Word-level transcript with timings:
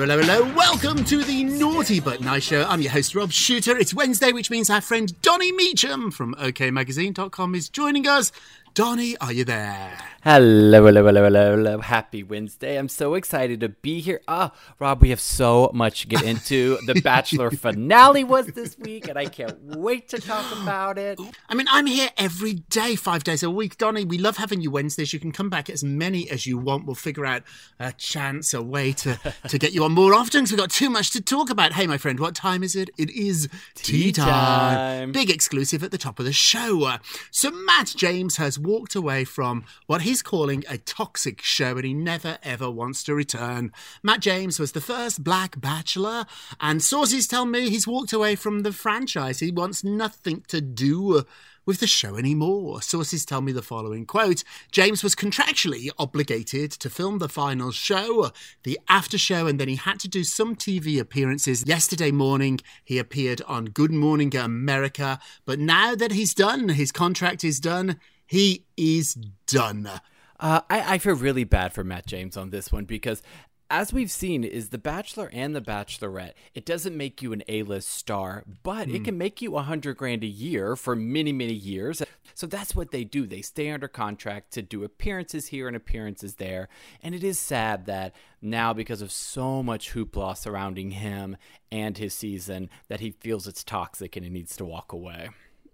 Hello, 0.00 0.18
hello. 0.18 0.42
Welcome 0.54 1.04
to 1.04 1.22
the 1.22 1.44
Naughty 1.44 2.00
But 2.00 2.22
Nice 2.22 2.44
Show. 2.44 2.64
I'm 2.64 2.80
your 2.80 2.90
host, 2.90 3.14
Rob 3.14 3.30
Shooter. 3.30 3.76
It's 3.76 3.92
Wednesday, 3.92 4.32
which 4.32 4.50
means 4.50 4.70
our 4.70 4.80
friend 4.80 5.12
Donny 5.20 5.52
Meacham 5.52 6.10
from 6.10 6.34
OKMagazine.com 6.36 7.54
is 7.54 7.68
joining 7.68 8.08
us. 8.08 8.32
Donny, 8.74 9.16
are 9.18 9.32
you 9.32 9.44
there? 9.44 9.98
Hello, 10.22 10.84
hello, 10.84 11.04
hello, 11.06 11.24
hello, 11.24 11.56
hello. 11.56 11.78
Happy 11.80 12.22
Wednesday. 12.22 12.78
I'm 12.78 12.88
so 12.88 13.14
excited 13.14 13.60
to 13.60 13.70
be 13.70 14.00
here. 14.00 14.20
Ah, 14.28 14.52
Rob, 14.78 15.00
we 15.00 15.08
have 15.10 15.20
so 15.20 15.70
much 15.72 16.02
to 16.02 16.08
get 16.08 16.22
into. 16.22 16.76
The 16.86 17.00
Bachelor 17.04 17.50
finale 17.50 18.22
was 18.22 18.48
this 18.48 18.78
week, 18.78 19.08
and 19.08 19.18
I 19.18 19.26
can't 19.26 19.58
wait 19.64 20.10
to 20.10 20.20
talk 20.20 20.44
about 20.60 20.98
it. 20.98 21.18
I 21.48 21.54
mean, 21.54 21.66
I'm 21.70 21.86
here 21.86 22.10
every 22.18 22.52
day, 22.52 22.96
five 22.96 23.24
days 23.24 23.42
a 23.42 23.50
week. 23.50 23.78
Donny, 23.78 24.04
we 24.04 24.18
love 24.18 24.36
having 24.36 24.60
you 24.60 24.70
Wednesdays. 24.70 25.12
You 25.14 25.20
can 25.20 25.32
come 25.32 25.48
back 25.48 25.70
as 25.70 25.82
many 25.82 26.30
as 26.30 26.46
you 26.46 26.58
want. 26.58 26.84
We'll 26.84 26.94
figure 26.94 27.24
out 27.24 27.42
a 27.78 27.92
chance, 27.92 28.52
a 28.52 28.62
way 28.62 28.92
to, 28.92 29.18
to 29.48 29.58
get 29.58 29.72
you 29.72 29.84
on 29.84 29.92
more 29.92 30.12
often 30.12 30.42
because 30.42 30.52
we've 30.52 30.60
got 30.60 30.70
too 30.70 30.90
much 30.90 31.10
to 31.12 31.22
talk 31.22 31.48
about. 31.48 31.72
Hey, 31.72 31.86
my 31.86 31.96
friend, 31.96 32.20
what 32.20 32.34
time 32.34 32.62
is 32.62 32.76
it? 32.76 32.90
It 32.98 33.08
is 33.08 33.48
tea, 33.74 34.04
Tea 34.04 34.12
time. 34.12 35.12
Big 35.12 35.30
exclusive 35.30 35.82
at 35.82 35.90
the 35.92 35.98
top 35.98 36.18
of 36.18 36.26
the 36.26 36.32
show. 36.32 36.98
So, 37.30 37.50
Matt 37.50 37.94
James 37.96 38.36
has 38.36 38.59
walked 38.64 38.94
away 38.94 39.24
from 39.24 39.64
what 39.86 40.02
he's 40.02 40.22
calling 40.22 40.64
a 40.68 40.78
toxic 40.78 41.42
show 41.42 41.76
and 41.76 41.84
he 41.84 41.94
never 41.94 42.38
ever 42.42 42.70
wants 42.70 43.02
to 43.04 43.14
return. 43.14 43.72
Matt 44.02 44.20
James 44.20 44.58
was 44.58 44.72
the 44.72 44.80
first 44.80 45.24
black 45.24 45.60
bachelor, 45.60 46.26
and 46.60 46.82
sources 46.82 47.26
tell 47.26 47.46
me 47.46 47.70
he's 47.70 47.86
walked 47.86 48.12
away 48.12 48.34
from 48.36 48.60
the 48.60 48.72
franchise. 48.72 49.40
He 49.40 49.50
wants 49.50 49.84
nothing 49.84 50.44
to 50.48 50.60
do 50.60 51.24
with 51.66 51.80
the 51.80 51.86
show 51.86 52.16
anymore. 52.16 52.82
Sources 52.82 53.24
tell 53.24 53.40
me 53.40 53.52
the 53.52 53.62
following 53.62 54.06
quote 54.06 54.42
James 54.72 55.02
was 55.04 55.14
contractually 55.14 55.88
obligated 55.98 56.70
to 56.72 56.90
film 56.90 57.18
the 57.18 57.28
final 57.28 57.70
show, 57.70 58.30
the 58.64 58.78
after 58.88 59.18
show, 59.18 59.46
and 59.46 59.60
then 59.60 59.68
he 59.68 59.76
had 59.76 60.00
to 60.00 60.08
do 60.08 60.24
some 60.24 60.56
TV 60.56 60.98
appearances. 60.98 61.64
Yesterday 61.66 62.10
morning, 62.10 62.60
he 62.84 62.98
appeared 62.98 63.42
on 63.42 63.66
Good 63.66 63.92
Morning 63.92 64.34
America, 64.34 65.18
but 65.44 65.58
now 65.58 65.94
that 65.94 66.12
he's 66.12 66.34
done, 66.34 66.70
his 66.70 66.92
contract 66.92 67.44
is 67.44 67.60
done, 67.60 68.00
he 68.30 68.64
is 68.76 69.14
done. 69.48 69.90
Uh, 70.38 70.60
I, 70.70 70.94
I 70.94 70.98
feel 70.98 71.16
really 71.16 71.42
bad 71.42 71.72
for 71.72 71.82
Matt 71.82 72.06
James 72.06 72.36
on 72.36 72.50
this 72.50 72.70
one 72.70 72.84
because 72.84 73.24
as 73.68 73.92
we've 73.92 74.10
seen 74.10 74.44
is 74.44 74.68
the 74.68 74.78
bachelor 74.78 75.28
and 75.32 75.54
the 75.54 75.60
bachelorette 75.60 76.34
it 76.54 76.64
doesn't 76.64 76.96
make 76.96 77.22
you 77.22 77.32
an 77.32 77.42
a-list 77.48 77.88
star 77.88 78.44
but 78.62 78.88
it 78.88 79.02
can 79.02 79.18
make 79.18 79.42
you 79.42 79.56
a 79.56 79.62
hundred 79.62 79.96
grand 79.96 80.22
a 80.22 80.28
year 80.28 80.76
for 80.76 80.94
many 80.94 81.32
many 81.32 81.52
years. 81.52 82.04
So 82.34 82.46
that's 82.46 82.76
what 82.76 82.92
they 82.92 83.02
do. 83.02 83.26
They 83.26 83.42
stay 83.42 83.68
under 83.68 83.88
contract 83.88 84.52
to 84.52 84.62
do 84.62 84.84
appearances 84.84 85.48
here 85.48 85.66
and 85.66 85.76
appearances 85.76 86.36
there. 86.36 86.68
And 87.02 87.16
it 87.16 87.24
is 87.24 87.38
sad 87.38 87.86
that 87.86 88.14
now 88.40 88.72
because 88.72 89.02
of 89.02 89.10
so 89.10 89.60
much 89.60 89.92
hoopla 89.92 90.36
surrounding 90.36 90.92
him 90.92 91.36
and 91.72 91.98
his 91.98 92.14
season 92.14 92.70
that 92.86 93.00
he 93.00 93.10
feels 93.10 93.48
it's 93.48 93.64
toxic 93.64 94.14
and 94.14 94.24
he 94.24 94.30
needs 94.30 94.56
to 94.56 94.64
walk 94.64 94.92
away 94.92 95.30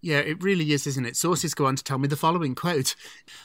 Yeah, 0.06 0.18
it 0.18 0.40
really 0.40 0.70
is, 0.70 0.86
isn't 0.86 1.04
it? 1.04 1.16
Sources 1.16 1.52
go 1.52 1.66
on 1.66 1.74
to 1.74 1.82
tell 1.82 1.98
me 1.98 2.06
the 2.06 2.14
following 2.14 2.54
quote 2.54 2.94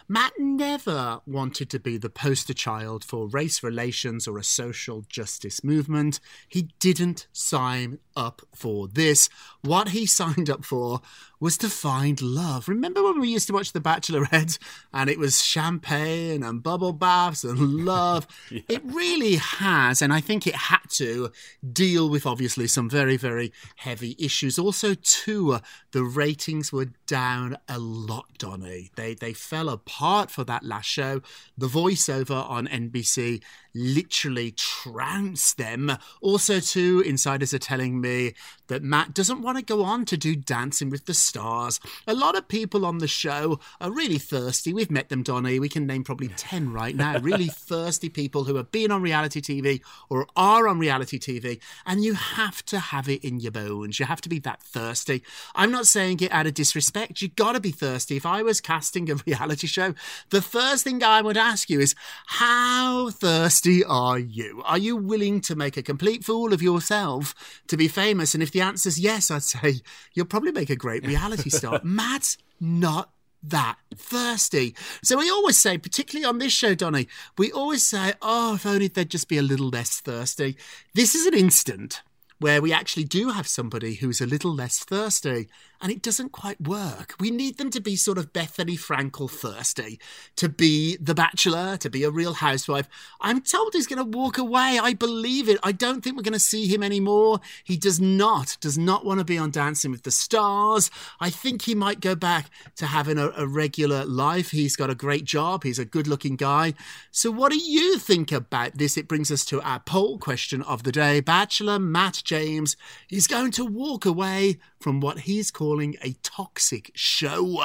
Matt 0.08 0.34
never 0.38 1.20
wanted 1.26 1.72
to 1.72 1.80
be 1.80 1.98
the 1.98 2.12
poster 2.12 2.54
child 2.54 3.04
for 3.04 3.28
race 3.28 3.64
relations 3.64 4.28
or 4.28 4.38
a 4.38 4.44
social 4.44 5.04
justice 5.10 5.64
movement. 5.64 6.20
He 6.48 6.70
didn't 6.80 7.26
sign 7.34 7.98
up 8.16 8.44
for 8.54 8.88
this. 8.88 9.28
What 9.62 9.90
he 9.90 10.06
signed 10.06 10.52
up 10.52 10.64
for 10.64 11.02
was 11.40 11.58
to 11.58 11.70
find 11.70 12.22
love. 12.22 12.70
Remember 12.70 13.04
when 13.04 13.20
we 13.20 13.28
used 13.28 13.48
to 13.48 13.54
watch 13.54 13.74
The 13.74 13.82
Bachelorette 13.82 14.60
and 14.94 15.10
it 15.10 15.18
was 15.18 15.44
champagne 15.44 16.44
and 16.44 16.62
bubble 16.62 16.94
baths 16.94 17.44
and 17.44 17.60
love? 17.86 18.28
It 18.52 18.84
really 18.86 19.38
has, 19.38 20.04
and 20.04 20.14
I 20.14 20.22
think 20.22 20.46
it 20.46 20.54
had 20.54 20.88
to 20.92 21.32
deal 21.74 22.10
with 22.10 22.28
obviously 22.28 22.68
some 22.68 22.88
very, 22.88 23.18
very 23.18 23.52
heavy 23.78 24.16
issues. 24.20 24.60
Also, 24.60 24.92
uh, 24.92 25.60
the 25.92 26.04
ratings 26.52 26.74
were 26.74 26.88
down 27.08 27.58
a 27.70 27.80
lot, 27.80 28.26
Donny. 28.38 28.92
They 28.96 29.14
they 29.14 29.34
fell 29.34 29.70
apart 29.70 30.30
for 30.30 30.44
that 30.44 30.64
last 30.64 30.88
show. 30.88 31.22
The 31.58 31.68
voiceover 31.68 32.50
on 32.50 32.68
NBC 32.68 33.42
literally 33.74 34.52
trounced 34.52 35.58
them. 35.58 35.98
Also, 36.22 36.60
too, 36.60 37.02
insiders 37.06 37.54
are 37.54 37.60
telling 37.60 38.02
me 38.02 38.34
that 38.72 38.82
Matt 38.82 39.14
doesn't 39.14 39.42
want 39.42 39.58
to 39.58 39.64
go 39.66 39.84
on 39.84 40.06
to 40.06 40.16
do 40.16 40.34
Dancing 40.34 40.90
with 40.90 41.06
the 41.06 41.14
Stars. 41.14 41.82
A 42.08 42.14
lot 42.14 42.38
of 42.38 42.48
people 42.48 42.86
on 42.86 43.00
the 43.00 43.08
show 43.08 43.60
are 43.82 43.92
really 43.92 44.18
thirsty. 44.18 44.74
We've 44.74 44.90
met 44.90 45.10
them, 45.10 45.24
Donny. 45.24 45.60
We 45.60 45.68
can 45.68 45.86
name 45.86 46.06
probably 46.06 46.30
10 46.30 46.72
right 46.72 46.96
now. 46.96 47.20
Really 47.32 47.48
thirsty 47.48 48.10
people 48.10 48.46
who 48.46 48.56
have 48.56 48.72
been 48.72 48.92
on 48.92 49.02
reality 49.02 49.42
TV 49.42 49.82
or 50.10 50.26
are 50.36 50.68
on 50.68 50.80
reality 50.80 51.20
TV, 51.20 51.60
and 51.86 52.04
you 52.04 52.14
have 52.14 52.66
to 52.66 52.80
have 52.80 53.08
it 53.08 53.24
in 53.24 53.40
your 53.40 53.52
bones. 53.52 54.00
You 54.00 54.06
have 54.06 54.22
to 54.22 54.30
be 54.30 54.40
that 54.40 54.64
thirsty. 54.64 55.22
I'm 55.54 55.72
not 55.72 55.86
saying 55.86 56.22
it 56.22 56.32
out 56.32 56.48
of 56.48 56.54
disrespect. 56.54 57.22
You've 57.22 57.36
got 57.36 57.54
to 57.54 57.60
be 57.60 57.72
thirsty. 57.72 58.18
If 58.18 58.26
I 58.26 58.42
was 58.42 58.60
casting 58.60 59.12
a 59.12 59.16
reality 59.28 59.68
show, 59.68 59.94
the 60.30 60.42
first 60.42 60.84
thing 60.84 61.04
I 61.04 61.22
would 61.22 61.38
ask 61.38 61.70
you 61.70 61.80
is, 61.80 61.94
how 62.26 63.10
thirsty 63.12 63.84
are 63.84 64.18
you? 64.18 64.62
Are 64.66 64.78
you 64.78 64.96
willing 64.96 65.42
to 65.42 65.56
make 65.56 65.78
a 65.78 65.84
complete 65.84 66.24
fool 66.24 66.54
of 66.54 66.62
yourself 66.62 67.36
to 67.68 67.78
be 67.78 67.88
famous? 67.88 68.34
And 68.34 68.42
if 68.42 68.52
the 68.52 68.61
answer 68.62 68.90
is 68.90 69.00
yes, 69.00 69.32
I'd 69.32 69.44
say 69.44 69.82
you'll 70.14 70.26
probably 70.26 70.52
make 70.52 70.70
a 70.70 70.76
great 70.76 71.06
reality 71.06 71.50
star. 71.50 71.82
Matt's 71.84 72.38
not 72.60 73.12
that 73.44 73.78
thirsty. 73.96 74.76
So 75.04 75.18
we 75.18 75.30
always 75.30 75.58
say, 75.58 75.78
particularly 75.78 76.26
on 76.26 76.38
this 76.38 76.54
show, 76.54 76.76
Donny, 76.76 77.08
we 77.38 77.52
always 77.52 77.84
say, 77.84 78.14
oh, 78.22 78.56
if 78.56 78.66
only 78.66 78.88
they'd 78.88 79.10
just 79.10 79.28
be 79.28 79.38
a 79.38 79.44
little 79.44 79.70
less 79.70 80.00
thirsty. 80.00 80.58
This 80.94 81.16
is 81.16 81.26
an 81.26 81.34
instant 81.34 82.04
where 82.40 82.62
we 82.62 82.74
actually 82.74 83.04
do 83.04 83.30
have 83.30 83.48
somebody 83.48 83.96
who's 83.96 84.22
a 84.22 84.26
little 84.26 84.54
less 84.54 84.80
thirsty 84.80 85.48
and 85.82 85.92
it 85.92 86.02
doesn't 86.02 86.32
quite 86.32 86.62
work. 86.62 87.16
We 87.20 87.32
need 87.32 87.58
them 87.58 87.72
to 87.72 87.82
be 87.82 87.96
sort 87.96 88.18
of 88.18 88.32
Bethenny 88.32 88.78
Frankel 88.78 89.30
thirsty, 89.30 90.00
to 90.36 90.48
be 90.48 90.98
the 90.98 91.16
bachelor, 91.16 91.76
to 91.78 91.90
be 91.90 92.04
a 92.04 92.12
real 92.12 92.36
housewife. 92.36 92.88
I'm 93.20 93.42
told 93.42 93.74
he's 93.74 93.88
going 93.88 94.12
to 94.12 94.18
walk 94.18 94.38
away. 94.38 94.80
I 94.82 94.94
believe 94.94 95.50
it. 95.50 95.60
I 95.64 95.72
don't 95.72 96.04
think 96.04 96.16
we're 96.16 96.24
going 96.24 96.34
to 96.34 96.40
see 96.40 96.68
him 96.68 96.84
anymore. 96.84 97.40
He 97.64 97.78
does 97.78 98.00
not, 98.00 98.58
does 98.62 98.78
not 98.78 99.06
want 99.06 99.20
to 99.20 99.26
be 99.26 99.38
on 99.38 99.50
Dancing 99.50 99.92
with 99.92 100.04
the 100.04 100.12
Stars. 100.12 100.92
I 101.20 101.32
think 101.32 101.64
he 101.64 101.74
might 101.74 102.00
go 102.00 102.16
back 102.16 102.50
to 102.76 102.86
having 102.86 103.18
a, 103.18 103.32
a 103.36 103.48
regular 103.48 104.06
life. 104.06 104.52
He's 104.52 104.76
got 104.76 104.92
a 104.92 104.96
great 104.96 105.24
job. 105.24 105.64
He's 105.64 105.80
a 105.80 105.86
good 105.86 106.08
looking 106.08 106.36
guy. 106.36 106.76
So, 107.10 107.32
what 107.32 107.52
do 107.52 107.58
you 107.58 107.98
think 107.98 108.32
about 108.32 108.78
this? 108.78 108.98
It 108.98 109.08
brings 109.08 109.32
us 109.32 109.44
to 109.46 109.62
our 109.62 109.80
poll 109.80 110.20
question 110.20 110.62
of 110.62 110.84
the 110.84 110.92
day. 110.92 111.22
Bachelor 111.22 111.80
Matt 111.80 112.22
James 112.24 112.78
is 113.10 113.28
going 113.28 113.52
to 113.52 113.66
walk 113.66 114.06
away 114.06 114.60
from 114.82 115.00
what 115.00 115.20
he's 115.20 115.52
calling 115.52 115.96
a 116.02 116.14
toxic 116.24 116.92
show. 116.96 117.62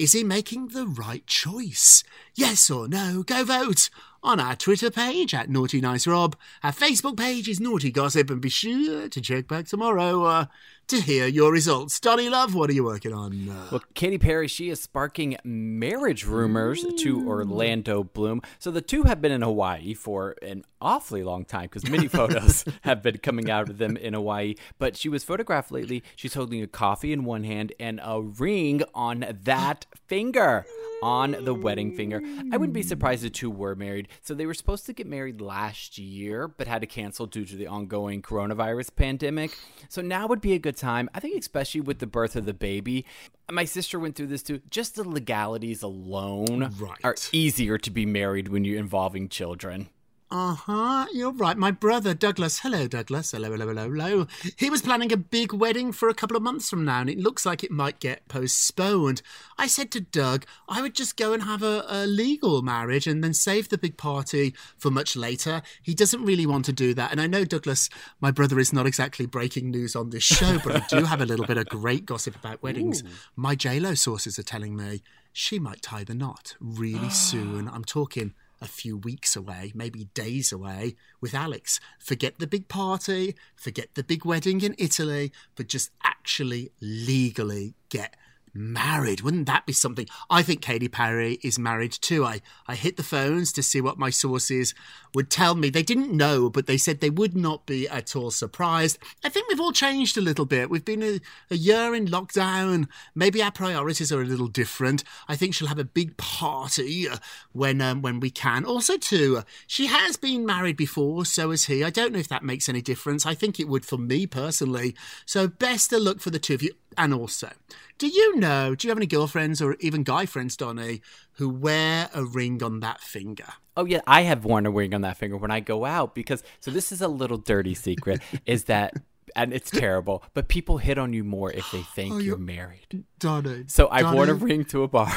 Is 0.00 0.12
he 0.12 0.24
making 0.24 0.68
the 0.68 0.86
right 0.86 1.26
choice? 1.26 2.02
Yes 2.34 2.70
or 2.70 2.88
no? 2.88 3.22
Go 3.22 3.44
vote 3.44 3.90
on 4.22 4.40
our 4.40 4.56
Twitter 4.56 4.90
page 4.90 5.34
at 5.34 5.50
Naughty 5.50 5.78
Nice 5.78 6.06
Rob. 6.06 6.36
Our 6.62 6.72
Facebook 6.72 7.18
page 7.18 7.50
is 7.50 7.60
Naughty 7.60 7.90
Gossip, 7.90 8.30
and 8.30 8.40
be 8.40 8.48
sure 8.48 9.10
to 9.10 9.20
check 9.20 9.46
back 9.46 9.66
tomorrow 9.66 10.24
uh, 10.24 10.44
to 10.88 11.00
hear 11.00 11.26
your 11.26 11.52
results. 11.52 11.98
Donny 12.00 12.28
Love, 12.28 12.54
what 12.54 12.68
are 12.70 12.74
you 12.74 12.84
working 12.84 13.12
on? 13.12 13.48
Uh, 13.48 13.68
Well, 13.72 13.82
Katy 13.94 14.18
Perry, 14.18 14.48
she 14.48 14.68
is 14.70 14.80
sparking 14.80 15.36
marriage 15.44 16.24
rumors 16.26 16.84
to 16.98 17.26
Orlando 17.28 18.02
Bloom. 18.04 18.42
So 18.58 18.70
the 18.70 18.82
two 18.82 19.04
have 19.04 19.20
been 19.22 19.32
in 19.32 19.42
Hawaii 19.42 19.94
for 19.94 20.34
an 20.42 20.64
awfully 20.82 21.22
long 21.22 21.44
time 21.44 21.64
because 21.64 21.88
many 21.88 22.08
photos 22.18 22.64
have 22.82 23.02
been 23.02 23.18
coming 23.18 23.50
out 23.50 23.70
of 23.70 23.78
them 23.78 23.96
in 23.96 24.14
Hawaii. 24.14 24.54
But 24.78 24.96
she 24.96 25.08
was 25.08 25.24
photographed 25.24 25.70
lately. 25.70 26.02
She's 26.16 26.34
holding 26.34 26.62
a 26.62 26.66
coffee 26.66 27.12
in 27.12 27.24
one 27.24 27.44
hand 27.44 27.72
and 27.80 28.00
a 28.02 28.20
ring 28.20 28.82
on 28.94 29.24
that 29.44 29.86
finger. 30.06 30.64
On 31.02 31.30
the 31.46 31.54
wedding 31.54 31.96
finger. 31.96 32.20
I 32.52 32.58
wouldn't 32.58 32.74
be 32.74 32.82
surprised 32.82 33.22
the 33.22 33.30
two 33.30 33.50
were 33.50 33.74
married. 33.74 34.08
So 34.20 34.34
they 34.34 34.44
were 34.44 34.52
supposed 34.52 34.84
to 34.84 34.92
get 34.92 35.06
married 35.06 35.40
last 35.40 35.96
year, 35.96 36.46
but 36.46 36.66
had 36.66 36.82
to 36.82 36.86
cancel 36.86 37.24
due 37.24 37.46
to 37.46 37.56
the 37.56 37.66
ongoing 37.68 38.20
coronavirus 38.20 38.94
pandemic. 38.96 39.56
So 39.88 40.02
now 40.02 40.26
would 40.26 40.42
be 40.42 40.52
a 40.52 40.58
good 40.58 40.76
time. 40.76 41.08
I 41.14 41.20
think, 41.20 41.40
especially 41.40 41.80
with 41.80 42.00
the 42.00 42.06
birth 42.06 42.36
of 42.36 42.44
the 42.44 42.52
baby. 42.52 43.06
My 43.50 43.64
sister 43.64 43.98
went 43.98 44.14
through 44.14 44.26
this 44.26 44.42
too. 44.42 44.60
Just 44.68 44.96
the 44.96 45.08
legalities 45.08 45.82
alone 45.82 46.70
Right. 46.78 46.98
are 47.02 47.16
easier 47.32 47.78
to 47.78 47.90
be 47.90 48.04
married 48.04 48.48
when 48.48 48.66
you're 48.66 48.78
involving 48.78 49.30
children. 49.30 49.88
Uh 50.32 50.54
huh. 50.54 51.06
You're 51.12 51.32
right. 51.32 51.56
My 51.56 51.72
brother 51.72 52.14
Douglas. 52.14 52.60
Hello, 52.60 52.86
Douglas. 52.86 53.32
Hello, 53.32 53.50
hello, 53.50 53.66
hello, 53.66 53.90
hello. 53.90 54.26
He 54.56 54.70
was 54.70 54.80
planning 54.80 55.12
a 55.12 55.16
big 55.16 55.52
wedding 55.52 55.90
for 55.90 56.08
a 56.08 56.14
couple 56.14 56.36
of 56.36 56.42
months 56.42 56.70
from 56.70 56.84
now, 56.84 57.00
and 57.00 57.10
it 57.10 57.18
looks 57.18 57.44
like 57.44 57.64
it 57.64 57.72
might 57.72 57.98
get 57.98 58.28
postponed. 58.28 59.22
I 59.58 59.66
said 59.66 59.90
to 59.90 60.00
Doug, 60.00 60.46
I 60.68 60.82
would 60.82 60.94
just 60.94 61.16
go 61.16 61.32
and 61.32 61.42
have 61.42 61.64
a, 61.64 61.84
a 61.88 62.06
legal 62.06 62.62
marriage 62.62 63.08
and 63.08 63.24
then 63.24 63.34
save 63.34 63.70
the 63.70 63.78
big 63.78 63.96
party 63.96 64.54
for 64.78 64.88
much 64.88 65.16
later. 65.16 65.62
He 65.82 65.96
doesn't 65.96 66.24
really 66.24 66.46
want 66.46 66.64
to 66.66 66.72
do 66.72 66.94
that, 66.94 67.10
and 67.10 67.20
I 67.20 67.26
know 67.26 67.44
Douglas, 67.44 67.90
my 68.20 68.30
brother, 68.30 68.60
is 68.60 68.72
not 68.72 68.86
exactly 68.86 69.26
breaking 69.26 69.72
news 69.72 69.96
on 69.96 70.10
this 70.10 70.22
show, 70.22 70.60
but 70.62 70.76
I 70.76 70.86
do 70.88 71.06
have 71.06 71.20
a 71.20 71.26
little 71.26 71.46
bit 71.46 71.58
of 71.58 71.68
great 71.68 72.06
gossip 72.06 72.36
about 72.36 72.62
weddings. 72.62 73.02
My 73.34 73.56
J 73.56 73.80
Lo 73.80 73.94
sources 73.94 74.38
are 74.38 74.44
telling 74.44 74.76
me 74.76 75.02
she 75.32 75.58
might 75.58 75.82
tie 75.82 76.04
the 76.04 76.14
knot 76.14 76.54
really 76.60 77.10
soon. 77.10 77.68
I'm 77.68 77.84
talking 77.84 78.34
a 78.60 78.66
few 78.66 78.96
weeks 78.96 79.36
away, 79.36 79.72
maybe 79.74 80.04
days 80.14 80.52
away, 80.52 80.96
with 81.20 81.34
Alex. 81.34 81.80
Forget 81.98 82.38
the 82.38 82.46
big 82.46 82.68
party, 82.68 83.34
forget 83.56 83.94
the 83.94 84.04
big 84.04 84.24
wedding 84.24 84.60
in 84.60 84.74
Italy, 84.78 85.32
but 85.56 85.68
just 85.68 85.90
actually 86.02 86.70
legally 86.80 87.74
get 87.88 88.16
married. 88.54 89.20
Wouldn't 89.20 89.46
that 89.46 89.66
be 89.66 89.72
something? 89.72 90.06
I 90.28 90.42
think 90.42 90.60
Katy 90.60 90.88
Perry 90.88 91.38
is 91.42 91.58
married 91.58 91.92
too. 91.92 92.24
I, 92.24 92.40
I 92.66 92.74
hit 92.74 92.96
the 92.96 93.02
phones 93.02 93.52
to 93.52 93.62
see 93.62 93.80
what 93.80 93.98
my 93.98 94.10
sources 94.10 94.74
would 95.14 95.30
tell 95.30 95.54
me. 95.54 95.70
They 95.70 95.82
didn't 95.82 96.12
know, 96.12 96.50
but 96.50 96.66
they 96.66 96.76
said 96.76 97.00
they 97.00 97.10
would 97.10 97.36
not 97.36 97.66
be 97.66 97.88
at 97.88 98.14
all 98.14 98.30
surprised. 98.30 98.98
I 99.24 99.28
think 99.28 99.48
we've 99.48 99.60
all 99.60 99.72
changed 99.72 100.16
a 100.16 100.22
little 100.22 100.46
bit. 100.46 100.70
We've 100.70 100.84
been 100.84 101.02
a, 101.02 101.20
a 101.50 101.56
year 101.56 101.94
in 101.94 102.06
lockdown. 102.06 102.88
Maybe 103.14 103.42
our 103.42 103.52
priorities 103.52 104.12
are 104.12 104.22
a 104.22 104.26
little 104.26 104.48
different. 104.48 105.04
I 105.28 105.36
think 105.36 105.54
she'll 105.54 105.68
have 105.68 105.78
a 105.78 105.84
big 105.84 106.16
party 106.16 107.08
uh, 107.08 107.18
when 107.52 107.80
um, 107.80 108.02
when 108.02 108.20
we 108.20 108.30
can. 108.30 108.64
Also, 108.64 108.96
too, 108.96 109.38
uh, 109.38 109.42
she 109.66 109.86
has 109.86 110.16
been 110.16 110.46
married 110.46 110.76
before, 110.76 111.24
so 111.24 111.50
has 111.50 111.64
he. 111.64 111.84
I 111.84 111.90
don't 111.90 112.12
know 112.12 112.18
if 112.18 112.28
that 112.28 112.44
makes 112.44 112.68
any 112.68 112.82
difference. 112.82 113.26
I 113.26 113.34
think 113.34 113.58
it 113.58 113.68
would 113.68 113.84
for 113.84 113.98
me 113.98 114.26
personally. 114.26 114.94
So 115.26 115.48
best 115.48 115.92
of 115.92 116.02
luck 116.02 116.20
for 116.20 116.30
the 116.30 116.38
two 116.38 116.54
of 116.54 116.62
you. 116.62 116.72
And 116.98 117.14
also, 117.14 117.50
do 117.98 118.08
you 118.08 118.36
know, 118.36 118.74
do 118.74 118.86
you 118.86 118.90
have 118.90 118.98
any 118.98 119.06
girlfriends 119.06 119.62
or 119.62 119.76
even 119.80 120.02
guy 120.02 120.26
friends, 120.26 120.56
Donny, 120.56 121.02
who 121.34 121.48
wear 121.48 122.08
a 122.14 122.24
ring 122.24 122.62
on 122.62 122.80
that 122.80 123.00
finger? 123.00 123.46
Oh 123.76 123.84
yeah, 123.84 124.00
I 124.06 124.22
have 124.22 124.44
worn 124.44 124.66
a 124.66 124.70
ring 124.70 124.94
on 124.94 125.02
that 125.02 125.16
finger 125.16 125.36
when 125.36 125.50
I 125.50 125.60
go 125.60 125.84
out 125.84 126.14
because 126.14 126.42
so 126.58 126.70
this 126.70 126.92
is 126.92 127.00
a 127.00 127.08
little 127.08 127.38
dirty 127.38 127.74
secret 127.74 128.20
is 128.46 128.64
that 128.64 128.94
and 129.36 129.52
it's 129.52 129.70
terrible, 129.70 130.24
but 130.34 130.48
people 130.48 130.78
hit 130.78 130.98
on 130.98 131.12
you 131.12 131.22
more 131.22 131.52
if 131.52 131.70
they 131.70 131.82
think 131.82 132.14
oh, 132.14 132.18
you're 132.18 132.36
married. 132.36 133.04
Donny. 133.18 133.64
So 133.68 133.88
I've 133.88 134.12
worn 134.12 134.28
a 134.28 134.34
ring 134.34 134.64
to 134.66 134.82
a 134.82 134.88
bar. 134.88 135.12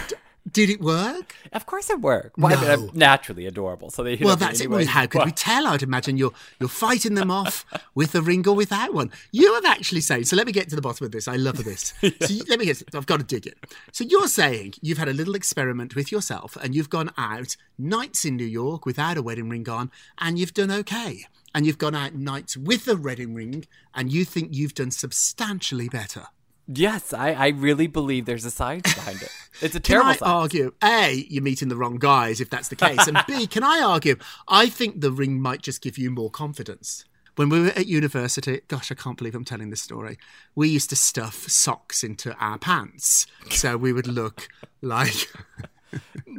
Did 0.52 0.70
it 0.70 0.82
work? 0.82 1.36
Of 1.54 1.66
course 1.66 1.90
it 1.90 2.02
worked. 2.02 2.38
Well, 2.38 2.52
I 2.58 2.62
mean, 2.62 2.68
No. 2.86 2.90
I'm 2.92 2.98
naturally 2.98 3.46
adorable, 3.46 3.90
so 3.90 4.04
they 4.04 4.18
Well, 4.18 4.36
that's 4.36 4.60
it. 4.60 4.70
Well, 4.70 4.86
how 4.86 5.06
could 5.08 5.24
we 5.26 5.32
tell? 5.50 5.66
I'd 5.68 5.84
imagine 5.84 6.18
you're 6.18 6.34
you're 6.60 6.68
fighting 6.70 7.14
them 7.16 7.32
off 7.32 7.66
with 7.96 8.14
a 8.14 8.22
ring 8.22 8.46
or 8.48 8.54
without 8.56 8.94
one. 8.94 9.10
You 9.32 9.54
have 9.54 9.66
actually 9.66 10.02
said. 10.02 10.28
So 10.28 10.36
let 10.36 10.46
me 10.46 10.52
get 10.52 10.68
to 10.70 10.76
the 10.76 10.82
bottom 10.82 11.06
of 11.06 11.12
this. 11.12 11.28
I 11.28 11.38
love 11.38 11.64
this. 11.64 11.94
So 12.24 12.34
you, 12.34 12.44
let 12.50 12.60
me 12.60 12.66
get. 12.66 12.84
I've 12.94 13.06
got 13.06 13.18
to 13.20 13.26
dig 13.26 13.48
it. 13.48 13.58
So 13.92 14.04
you're 14.04 14.28
saying 14.28 14.76
you've 14.82 14.98
had 14.98 15.08
a 15.10 15.14
little 15.14 15.36
experiment 15.36 15.96
with 15.96 16.12
yourself, 16.12 16.58
and 16.62 16.76
you've 16.76 16.90
gone 16.90 17.12
out 17.18 17.56
nights 17.78 18.26
in 18.26 18.36
New 18.36 18.46
York 18.46 18.86
without 18.86 19.18
a 19.18 19.22
wedding 19.22 19.50
ring 19.50 19.68
on, 19.70 19.92
and 20.18 20.38
you've 20.38 20.54
done 20.54 20.72
okay. 20.72 21.26
And 21.56 21.66
you've 21.66 21.78
gone 21.78 21.96
out 21.96 22.16
nights 22.16 22.58
with 22.58 22.88
a 22.88 22.96
wedding 22.96 23.34
ring, 23.34 23.66
and 23.94 24.12
you 24.12 24.26
think 24.26 24.50
you've 24.54 24.74
done 24.74 24.92
substantially 24.92 25.88
better. 25.88 26.26
Yes, 26.68 27.14
I, 27.14 27.32
I 27.34 27.48
really 27.50 27.88
believe 27.88 28.26
there's 28.26 28.46
a 28.46 28.52
science 28.52 28.94
behind 28.94 29.22
it. 29.22 29.30
It's 29.62 29.76
a 29.76 29.80
terrible 29.80 30.06
Can 30.06 30.16
I 30.16 30.18
science. 30.18 30.42
argue, 30.42 30.74
A, 30.84 31.26
you're 31.30 31.44
meeting 31.44 31.68
the 31.70 31.76
wrong 31.76 31.98
guys 31.98 32.42
if 32.42 32.50
that's 32.50 32.70
the 32.70 32.76
case. 32.76 33.06
And 33.08 33.20
B, 33.28 33.46
can 33.56 33.64
I 33.64 33.82
argue, 33.82 34.16
I 34.48 34.68
think 34.68 35.00
the 35.00 35.12
ring 35.12 35.40
might 35.40 35.62
just 35.62 35.80
give 35.80 35.96
you 35.96 36.10
more 36.10 36.32
confidence. 36.32 37.06
When 37.36 37.50
we 37.50 37.62
were 37.62 37.68
at 37.68 37.86
university, 37.86 38.62
gosh, 38.68 38.92
I 38.92 38.96
can't 38.96 39.16
believe 39.16 39.36
I'm 39.36 39.46
telling 39.46 39.70
this 39.70 39.82
story. 39.82 40.18
We 40.56 40.70
used 40.70 40.90
to 40.90 40.96
stuff 40.96 41.48
socks 41.48 42.04
into 42.04 42.34
our 42.40 42.58
pants. 42.58 43.28
So 43.52 43.78
we 43.78 43.94
would 43.94 44.08
look 44.08 44.50
like. 44.82 45.32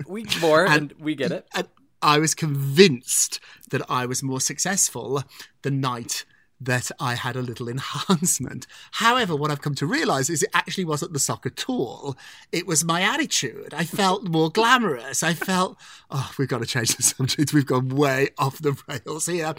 we 0.08 0.26
more 0.40 0.66
and, 0.66 0.92
we 0.98 1.14
get 1.14 1.30
it. 1.30 1.46
And 1.54 1.68
I 2.02 2.18
was 2.18 2.34
convinced 2.34 3.38
that 3.70 3.82
I 3.88 4.06
was 4.06 4.24
more 4.24 4.40
successful 4.40 5.22
the 5.62 5.70
night 5.70 6.24
that 6.60 6.90
I 6.98 7.14
had 7.14 7.36
a 7.36 7.42
little 7.42 7.68
enhancement. 7.74 8.66
However, 8.92 9.36
what 9.36 9.50
I've 9.50 9.62
come 9.62 9.74
to 9.76 9.86
realize 9.86 10.30
is 10.30 10.42
it 10.42 10.50
actually 10.54 10.84
wasn't 10.84 11.12
the 11.12 11.18
sock 11.18 11.46
at 11.46 11.68
all. 11.68 12.16
It 12.52 12.66
was 12.66 12.84
my 12.84 13.02
attitude. 13.02 13.74
I 13.74 13.84
felt 13.84 14.24
more 14.24 14.50
glamorous. 14.50 15.22
I 15.22 15.34
felt, 15.34 15.78
oh, 16.10 16.32
we've 16.38 16.48
got 16.48 16.58
to 16.58 16.66
change 16.66 16.96
the 16.96 17.02
subject. 17.02 17.52
We've 17.52 17.66
gone 17.66 17.88
way 17.88 18.28
off 18.38 18.58
the 18.58 18.76
rails 18.88 19.26
here. 19.26 19.54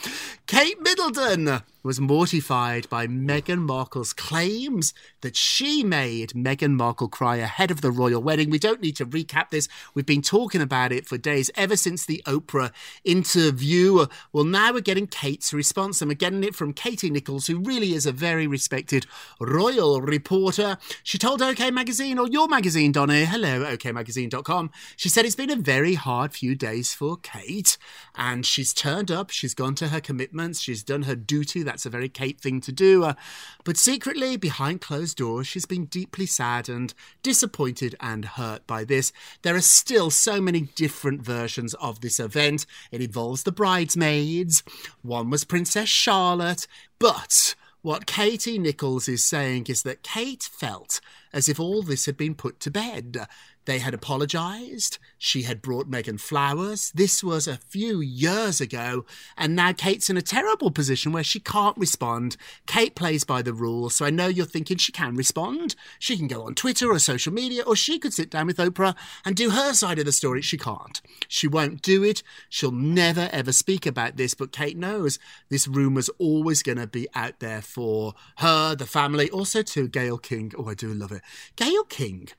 Kate 0.48 0.82
Middleton 0.82 1.62
was 1.86 2.00
mortified 2.00 2.90
by 2.90 3.06
Meghan 3.06 3.60
Markle's 3.60 4.12
claims 4.12 4.92
that 5.22 5.36
she 5.36 5.84
made 5.84 6.32
Meghan 6.32 6.74
Markle 6.74 7.08
cry 7.08 7.36
ahead 7.36 7.70
of 7.70 7.82
the 7.82 7.92
royal 7.92 8.24
wedding. 8.24 8.50
We 8.50 8.58
don't 8.58 8.82
need 8.82 8.96
to 8.96 9.06
recap 9.06 9.52
this. 9.52 9.68
We've 9.94 10.06
been 10.06 10.24
talking 10.24 10.62
about 10.62 10.92
it 10.92 11.06
for 11.06 11.20
days, 11.20 11.52
ever 11.56 11.78
since 11.78 12.04
the 12.04 12.24
Oprah 12.26 12.72
interview. 13.04 14.08
Well, 14.34 14.46
now 14.46 14.74
we're 14.74 14.82
getting 14.82 15.06
Kate's 15.06 15.54
response, 15.54 16.02
and 16.02 16.10
we're 16.10 16.16
getting 16.16 16.44
it 16.44 16.56
from 16.56 16.74
Katie 16.86 17.10
Nichols, 17.10 17.48
who 17.48 17.58
really 17.58 17.96
is 17.96 18.06
a 18.06 18.12
very 18.12 18.46
respected 18.46 19.08
royal 19.40 20.02
reporter. 20.02 20.78
She 21.02 21.18
told 21.18 21.42
OK 21.42 21.72
Magazine, 21.72 22.20
or 22.20 22.28
your 22.28 22.48
magazine, 22.48 22.92
Donny, 22.92 23.26
hello, 23.26 23.66
okmagazine.com. 23.66 24.70
She 24.96 25.10
said 25.10 25.26
it's 25.26 25.34
been 25.34 25.50
a 25.50 25.56
very 25.56 25.96
hard 25.96 26.32
few 26.32 26.54
days 26.54 26.94
for 26.94 27.18
Kate, 27.18 27.80
and 28.14 28.46
she's 28.46 28.72
turned 28.72 29.10
up, 29.10 29.32
she's 29.32 29.56
gone 29.56 29.74
to 29.74 29.88
her 29.88 30.00
commitments, 30.00 30.62
she's 30.62 30.84
done 30.84 31.02
her 31.04 31.16
duty. 31.16 31.64
That's 31.64 31.88
a 31.88 31.90
very 31.90 32.08
Kate 32.08 32.40
thing 32.40 32.62
to 32.62 32.72
do. 32.72 33.04
Uh, 33.04 33.16
but 33.64 33.78
secretly, 33.78 34.38
behind 34.38 34.80
closed 34.80 35.18
doors, 35.18 35.48
she's 35.48 35.66
been 35.66 35.86
deeply 35.86 36.28
saddened, 36.28 36.94
disappointed, 37.24 37.96
and 38.00 38.26
hurt 38.26 38.68
by 38.68 38.84
this. 38.84 39.12
There 39.42 39.56
are 39.56 39.62
still 39.62 40.12
so 40.12 40.40
many 40.40 40.70
different 40.76 41.24
versions 41.24 41.74
of 41.74 42.02
this 42.02 42.20
event. 42.20 42.68
It 42.92 43.02
involves 43.02 43.42
the 43.42 43.52
bridesmaids, 43.52 44.62
one 45.02 45.32
was 45.32 45.46
Princess 45.46 45.90
Charlotte, 45.90 46.68
but 47.00 47.56
what 47.82 48.08
Katie 48.08 48.58
Nichols 48.58 49.08
is 49.08 49.24
saying 49.24 49.68
is 49.70 49.84
that 49.84 50.02
Kate 50.02 50.42
felt 50.42 51.00
as 51.32 51.48
if 51.48 51.60
all 51.60 51.84
this 51.84 52.08
had 52.08 52.18
been 52.18 52.34
put 52.34 52.60
to 52.62 52.72
bed. 52.72 53.28
They 53.66 53.80
had 53.80 53.94
apologised. 53.96 55.00
She 55.18 55.42
had 55.42 55.62
brought 55.62 55.90
Meghan 55.90 56.20
flowers. 56.20 56.92
This 56.94 57.24
was 57.24 57.48
a 57.48 57.58
few 57.58 58.00
years 58.00 58.62
ago, 58.62 59.06
and 59.36 59.56
now 59.56 59.74
Kate's 59.74 60.10
in 60.10 60.18
a 60.18 60.22
terrible 60.22 60.70
position 60.70 61.12
where 61.12 61.24
she 61.24 61.40
can't 61.40 61.78
respond. 61.78 62.38
Kate 62.68 62.96
plays 62.96 63.24
by 63.24 63.42
the 63.42 63.54
rules, 63.54 63.96
so 63.96 64.06
I 64.06 64.12
know 64.12 64.28
you're 64.28 64.46
thinking 64.46 64.78
she 64.78 64.92
can 64.92 65.16
respond. 65.16 65.76
She 65.98 66.16
can 66.16 66.28
go 66.28 66.44
on 66.44 66.54
Twitter 66.54 66.92
or 66.92 67.00
social 67.00 67.34
media, 67.34 67.64
or 67.64 67.76
she 67.76 67.98
could 67.98 68.14
sit 68.14 68.30
down 68.30 68.46
with 68.46 68.58
Oprah 68.58 68.96
and 69.26 69.36
do 69.36 69.50
her 69.50 69.74
side 69.74 69.98
of 69.98 70.06
the 70.06 70.12
story. 70.12 70.42
She 70.42 70.58
can't. 70.58 71.02
She 71.28 71.48
won't 71.48 71.82
do 71.82 72.04
it. 72.04 72.22
She'll 72.50 72.72
never 72.72 73.30
ever 73.32 73.52
speak 73.52 73.88
about 73.88 74.16
this, 74.16 74.36
but 74.36 74.52
Kate 74.52 74.78
knows 74.78 75.18
this 75.50 75.68
rumour's 75.68 76.10
always 76.20 76.62
going 76.62 76.78
to 76.78 76.88
be 76.88 77.08
out 77.16 77.40
there 77.40 77.62
for 77.64 78.14
her, 78.38 78.76
the 78.76 78.86
family, 78.86 79.30
also 79.32 79.64
to 79.64 79.88
Gayle 79.88 80.20
King. 80.20 80.52
Oh, 80.58 80.68
I 80.68 80.76
do 80.76 80.94
love 80.94 81.12
it. 81.12 81.24
Gayle 81.56 81.84
King 81.86 82.30